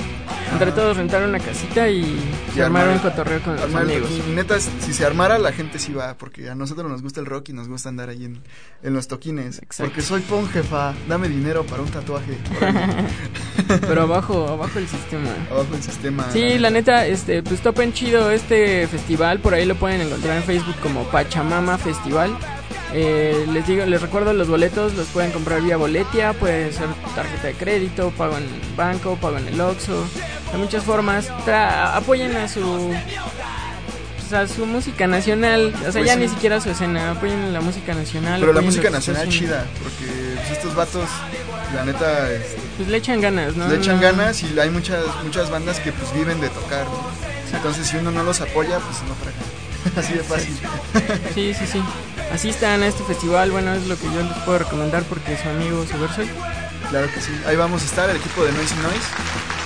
entre 0.51 0.71
todos 0.73 0.97
rentar 0.97 1.23
una 1.23 1.39
casita 1.39 1.89
y, 1.89 2.19
armar 2.61 2.89
un 2.89 2.99
cotorreo 2.99 3.41
con 3.41 3.55
los 3.55 3.73
amigos. 3.73 4.09
Y 4.11 4.31
neta, 4.31 4.59
si 4.59 4.93
se 4.93 5.05
armara, 5.05 5.39
la 5.39 5.53
gente 5.53 5.79
sí 5.79 5.93
va, 5.93 6.17
porque 6.17 6.49
a 6.49 6.55
nosotros 6.55 6.89
nos 6.89 7.01
gusta 7.01 7.19
el 7.21 7.25
rock 7.25 7.49
y 7.49 7.53
nos 7.53 7.67
gusta 7.69 7.89
andar 7.89 8.09
ahí 8.09 8.25
en, 8.25 8.41
en 8.83 8.93
los 8.93 9.07
toquines. 9.07 9.59
Exacto. 9.59 9.85
Porque 9.85 10.01
soy 10.01 10.21
pon 10.21 10.47
jefa, 10.49 10.93
dame 11.07 11.29
dinero 11.29 11.63
para 11.65 11.81
un 11.81 11.89
tatuaje. 11.89 12.37
Pero 13.81 14.01
abajo, 14.01 14.47
abajo 14.49 14.79
el 14.79 14.87
sistema. 14.87 15.29
Abajo 15.49 15.73
el 15.73 15.83
sistema. 15.83 16.29
Sí, 16.31 16.59
la 16.59 16.69
neta, 16.69 17.05
este, 17.05 17.41
pues 17.43 17.61
topen 17.61 17.93
chido 17.93 18.29
este 18.29 18.87
festival, 18.87 19.39
por 19.39 19.53
ahí 19.53 19.65
lo 19.65 19.75
pueden 19.75 20.01
encontrar 20.01 20.37
en 20.37 20.43
Facebook 20.43 20.75
como 20.83 21.03
Pachamama 21.05 21.77
Festival. 21.77 22.37
Eh, 22.93 23.45
les 23.51 23.65
digo, 23.67 23.85
les 23.85 24.01
recuerdo 24.01 24.33
los 24.33 24.49
boletos 24.49 24.93
los 24.95 25.07
pueden 25.07 25.31
comprar 25.31 25.61
vía 25.61 25.77
boletia, 25.77 26.33
puede 26.33 26.73
ser 26.73 26.87
tarjeta 27.15 27.47
de 27.47 27.53
crédito, 27.53 28.11
pago 28.17 28.37
en 28.37 28.45
banco, 28.75 29.15
pago 29.15 29.37
en 29.37 29.47
el 29.47 29.61
Oxxo, 29.61 30.05
hay 30.53 30.59
muchas 30.59 30.83
formas. 30.83 31.29
apoyen 31.47 32.35
a 32.35 32.47
su 32.47 32.93
a 34.33 34.47
su 34.47 34.65
música 34.65 35.07
nacional, 35.07 35.73
o 35.75 35.77
sea, 35.77 35.91
pues 35.91 36.05
ya 36.05 36.15
ni 36.15 36.27
siquiera 36.27 36.61
su 36.61 36.69
escena, 36.69 37.11
apoyen 37.11 37.53
la 37.53 37.61
música 37.61 37.93
nacional. 37.93 38.39
Pero 38.39 38.53
la 38.53 38.61
música 38.61 38.89
nacional 38.89 39.27
chida, 39.27 39.65
porque 39.81 40.35
pues, 40.35 40.51
estos 40.51 40.73
vatos, 40.73 41.09
la 41.75 41.83
neta, 41.83 42.31
este, 42.31 42.57
pues 42.77 42.89
le 42.89 42.97
echan 42.97 43.19
ganas, 43.19 43.55
¿no? 43.55 43.67
Le 43.67 43.75
echan 43.75 43.99
ganas 43.99 44.41
y 44.43 44.57
hay 44.57 44.69
muchas 44.69 45.03
muchas 45.23 45.49
bandas 45.49 45.79
que 45.79 45.91
pues 45.91 46.13
viven 46.13 46.39
de 46.39 46.49
tocar, 46.49 46.85
Entonces 47.53 47.87
si 47.87 47.97
uno 47.97 48.11
no 48.11 48.23
los 48.23 48.39
apoya, 48.41 48.79
pues 48.79 49.03
no 49.03 49.15
fracasan. 49.15 49.50
Así 49.97 50.13
de 50.13 50.23
fácil. 50.23 50.57
Sí, 51.33 51.53
sí, 51.53 51.67
sí. 51.67 51.83
Asistan 52.33 52.83
a 52.83 52.87
este 52.87 53.03
festival, 53.03 53.51
bueno, 53.51 53.73
es 53.73 53.87
lo 53.87 53.97
que 53.97 54.05
yo 54.05 54.21
les 54.21 54.37
puedo 54.45 54.59
recomendar 54.59 55.03
porque 55.03 55.37
su 55.37 55.49
amigo 55.49 55.85
Sobersoy. 55.85 56.29
Claro 56.89 57.07
que 57.13 57.21
sí. 57.21 57.31
Ahí 57.45 57.55
vamos 57.55 57.81
a 57.81 57.85
estar, 57.85 58.09
el 58.09 58.17
equipo 58.17 58.43
de 58.43 58.51
Noise 58.51 58.75
Noise 58.75 59.07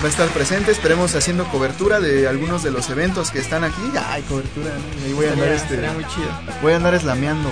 va 0.01 0.07
a 0.07 0.11
estar 0.11 0.27
presente, 0.29 0.71
esperemos 0.71 1.15
haciendo 1.15 1.45
cobertura 1.45 1.99
de 1.99 2.27
algunos 2.27 2.61
de 2.63 2.71
los 2.71 2.89
eventos 2.89 3.31
que 3.31 3.39
están 3.39 3.63
aquí. 3.63 3.81
Ay, 4.07 4.21
cobertura, 4.23 4.69
¿no? 4.69 5.05
Ahí 5.05 5.13
voy 5.13 5.25
a 5.27 5.31
andar 5.31 5.47
este. 5.49 5.77
muy 5.91 6.05
chido. 6.05 6.27
Voy 6.61 6.73
a 6.73 6.75
andar 6.75 6.93
eslameando. 6.93 7.49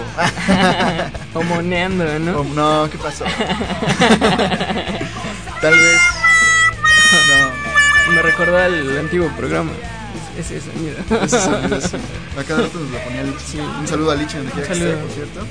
o 1.33 1.41
moneando, 1.43 2.19
¿no? 2.19 2.43
no, 2.43 2.89
¿qué 2.91 2.97
pasó? 2.97 3.25
Tal 5.61 5.73
vez. 5.73 6.01
No. 7.27 8.13
Me 8.13 8.21
recordó 8.21 8.57
al 8.57 8.97
antiguo 8.99 9.29
programa. 9.35 9.71
Ese 10.37 10.59
sonido. 10.61 10.97
Ese 11.23 11.39
sonido, 11.39 11.81
sí. 11.81 11.97
A 12.39 12.43
cada 12.43 12.63
rato 12.63 12.79
nos 12.79 12.91
lo 12.91 12.99
ponía 12.99 13.23
Sí. 13.45 13.59
Un 13.59 13.87
saludo 13.87 14.11
a 14.11 14.15
Lich 14.15 14.33
donde 14.33 14.51
quiera 14.51 14.67
que 14.67 14.73
esté, 14.73 14.93
por 14.95 15.11
cierto. 15.11 15.45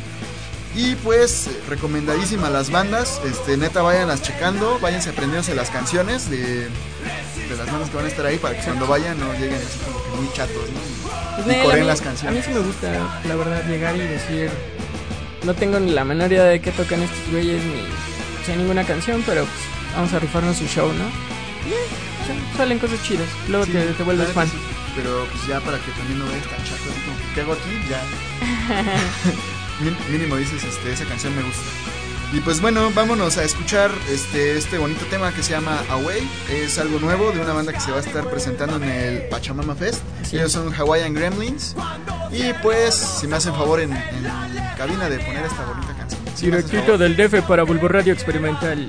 Y 0.74 0.94
pues, 0.96 1.50
recomendadísimas 1.68 2.50
las 2.50 2.70
bandas. 2.70 3.20
Este, 3.24 3.56
neta, 3.56 3.82
váyanlas 3.82 4.22
checando, 4.22 4.78
váyanse 4.80 5.10
aprendiéndose 5.10 5.54
las 5.54 5.70
canciones 5.70 6.30
de, 6.30 6.64
de 6.64 7.56
las 7.56 7.70
bandas 7.70 7.90
que 7.90 7.96
van 7.96 8.06
a 8.06 8.08
estar 8.08 8.26
ahí 8.26 8.38
para 8.38 8.56
que 8.56 8.62
cuando 8.62 8.86
vayan 8.86 9.18
no 9.20 9.32
lleguen 9.34 9.56
así 9.56 9.78
como 9.84 10.02
que 10.02 10.10
muy 10.10 10.32
chatos, 10.32 10.56
¿no? 10.56 11.52
Y, 11.52 11.62
pues, 11.62 11.86
las 11.86 12.00
canciones. 12.00 12.34
A 12.34 12.38
mí 12.38 12.54
sí 12.54 12.58
me 12.58 12.66
gusta, 12.66 13.20
la 13.28 13.36
verdad, 13.36 13.64
llegar 13.68 13.96
y 13.96 14.00
decir. 14.00 14.50
No 15.44 15.54
tengo 15.54 15.78
ni 15.80 15.90
la 15.90 16.04
menor 16.04 16.30
idea 16.30 16.44
de 16.44 16.60
qué 16.60 16.70
tocan 16.70 17.02
estos 17.02 17.30
güeyes 17.30 17.62
ni 17.64 17.82
sé 18.46 18.56
ninguna 18.56 18.84
canción, 18.84 19.22
pero 19.26 19.42
pues, 19.42 19.56
vamos 19.94 20.12
a 20.12 20.18
rifarnos 20.18 20.56
su 20.56 20.66
show, 20.66 20.88
¿no? 20.92 21.32
salen 22.56 22.78
cosas 22.78 23.02
chidas, 23.02 23.26
luego 23.48 23.66
te, 23.66 23.80
te, 23.84 24.02
vuelves 24.02 24.28
fan. 24.28 24.48
Pero 24.96 25.26
pues 25.30 25.46
ya 25.46 25.60
para 25.60 25.78
que 25.78 25.90
también 25.92 26.18
no 26.18 26.26
veas 26.26 26.44
tan 26.44 26.64
chato, 26.64 26.84
como, 26.84 27.34
¿qué 27.34 27.40
hago 27.40 27.52
aquí? 27.52 27.70
Ya. 27.88 28.02
mínimo 30.10 30.36
dices, 30.36 30.62
este, 30.64 30.92
esa 30.92 31.04
canción 31.04 31.34
me 31.34 31.42
gusta. 31.42 31.62
Y 32.32 32.40
pues 32.40 32.62
bueno, 32.62 32.90
vámonos 32.94 33.36
a 33.36 33.44
escuchar 33.44 33.90
este, 34.10 34.56
este 34.56 34.78
bonito 34.78 35.04
tema 35.10 35.34
que 35.34 35.42
se 35.42 35.50
llama 35.50 35.82
Away. 35.90 36.26
Es 36.50 36.78
algo 36.78 36.98
nuevo 36.98 37.30
de 37.30 37.40
una 37.40 37.52
banda 37.52 37.74
que 37.74 37.80
se 37.80 37.90
va 37.90 37.98
a 37.98 38.00
estar 38.00 38.24
presentando 38.30 38.76
en 38.76 38.84
el 38.84 39.28
Pachamama 39.28 39.74
Fest. 39.74 40.02
Ellos 40.32 40.50
son 40.50 40.72
Hawaiian 40.72 41.12
Gremlins. 41.12 41.76
Y 42.30 42.54
pues, 42.62 42.94
si 42.94 43.26
me 43.26 43.36
hacen 43.36 43.54
favor 43.54 43.80
en, 43.80 43.92
en 43.92 44.24
cabina 44.78 45.10
de 45.10 45.18
poner 45.18 45.44
esta 45.44 45.66
bonita 45.66 45.94
canción. 45.94 46.22
Directito 46.40 46.96
del 46.96 47.16
DF 47.16 47.46
para 47.46 47.64
Bulbo 47.64 47.88
Radio 47.88 48.14
Experimental. 48.14 48.88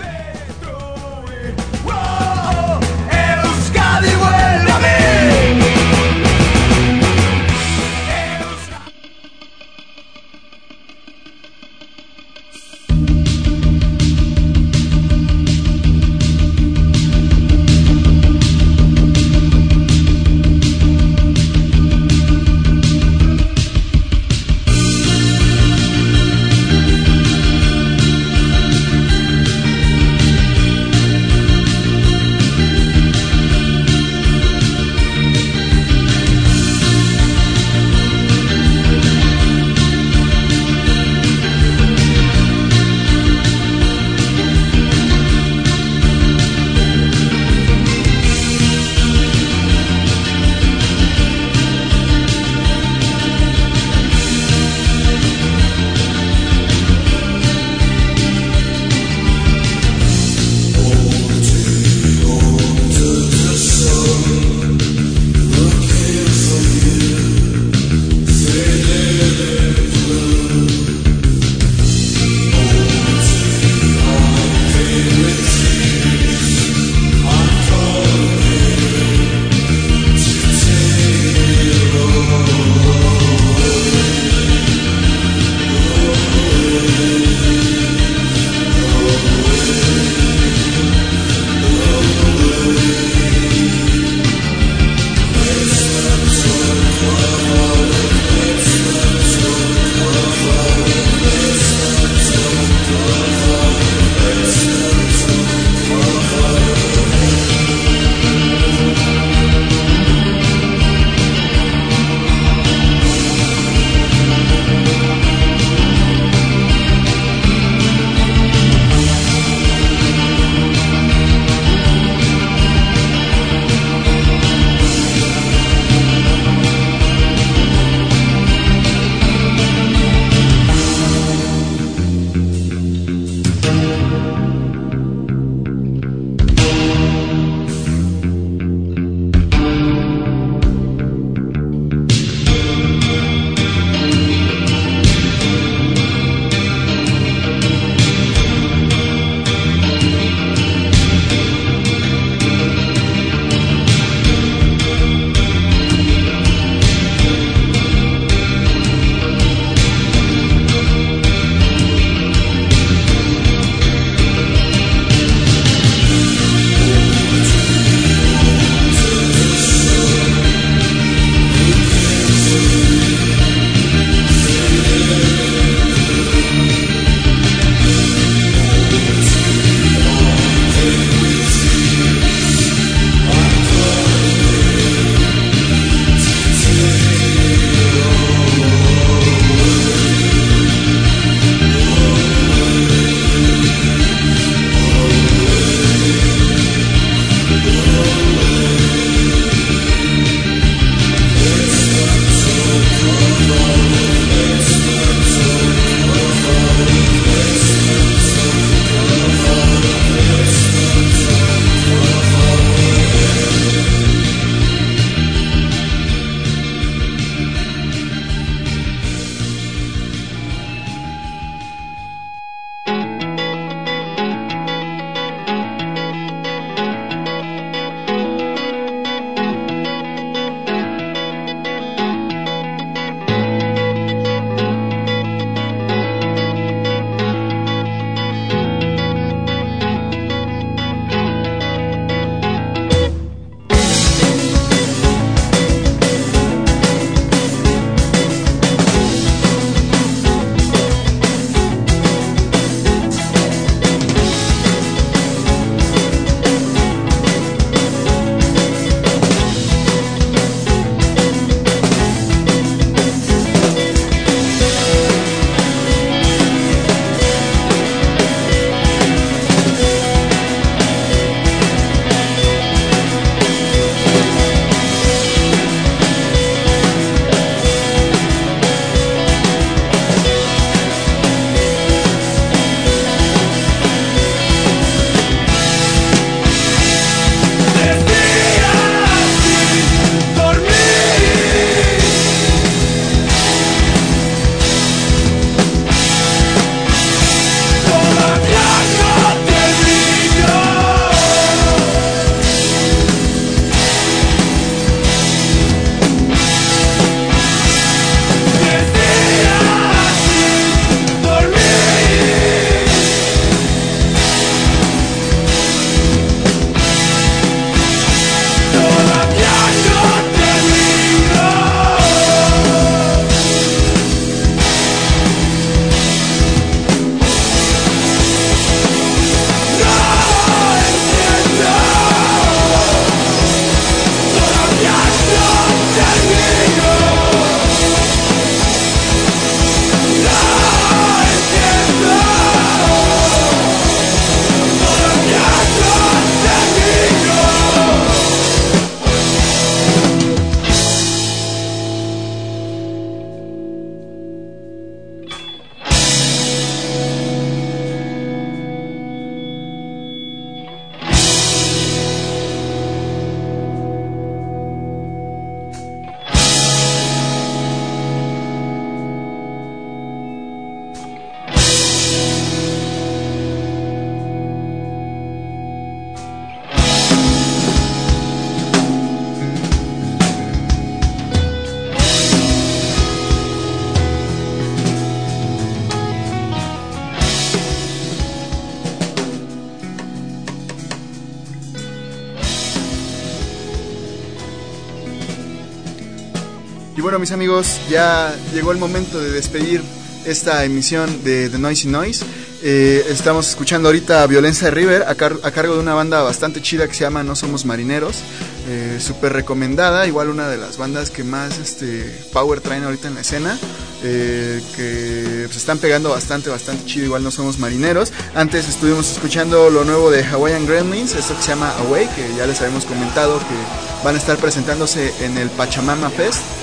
Amigos, 397.33 397.79
ya 397.89 398.35
llegó 398.53 398.71
el 398.71 398.77
momento 398.77 399.19
de 399.19 399.31
despedir 399.31 399.81
esta 400.25 400.63
emisión 400.65 401.23
de 401.23 401.49
The 401.49 401.57
Noisy 401.57 401.87
Noise. 401.87 402.25
Eh, 402.61 403.05
estamos 403.09 403.49
escuchando 403.49 403.89
ahorita 403.89 404.25
Violencia 404.27 404.65
de 404.65 404.71
River 404.71 405.03
a, 405.07 405.15
cargo 405.15 405.73
de 405.73 405.79
una 405.79 405.95
banda 405.95 406.21
bastante 406.21 406.61
chida 406.61 406.87
que 406.87 406.93
se 406.93 407.01
llama 407.01 407.23
No 407.23 407.35
Somos 407.35 407.65
Marineros. 407.65 408.21
Eh, 408.69 408.99
Súper 408.99 409.33
recomendada, 409.33 410.05
igual 410.05 410.29
una 410.29 410.47
de 410.47 410.57
las 410.57 410.77
bandas 410.77 411.09
que 411.09 411.23
más 411.23 411.57
este, 411.57 412.03
power 412.31 412.61
traen 412.61 412.83
ahorita 412.83 413.07
en 413.07 413.15
la 413.15 413.21
escena. 413.21 413.57
Eh, 414.03 414.61
que 414.75 415.47
se 415.51 415.57
están 415.57 415.79
pegando 415.79 416.09
bastante, 416.09 416.49
bastante 416.49 416.85
chido. 416.85 417.05
Igual 417.05 417.23
No 417.23 417.31
Somos 417.31 417.57
Marineros. 417.57 418.13
Antes 418.35 418.69
estuvimos 418.69 419.11
escuchando 419.11 419.69
lo 419.69 419.83
nuevo 419.83 420.11
de 420.11 420.23
Hawaiian 420.23 420.67
Gremlins, 420.67 421.15
esto 421.15 421.35
que 421.35 421.41
se 421.41 421.49
llama 421.49 421.73
Away, 421.79 422.07
que 422.15 422.37
ya 422.37 422.45
les 422.45 422.61
habíamos 422.61 422.85
comentado 422.85 423.39
que 423.39 424.03
van 424.05 424.15
a 424.15 424.19
estar 424.19 424.37
presentándose 424.37 425.11
en 425.21 425.37
el 425.37 425.49
Pachamama 425.49 426.09
Fest. 426.11 426.62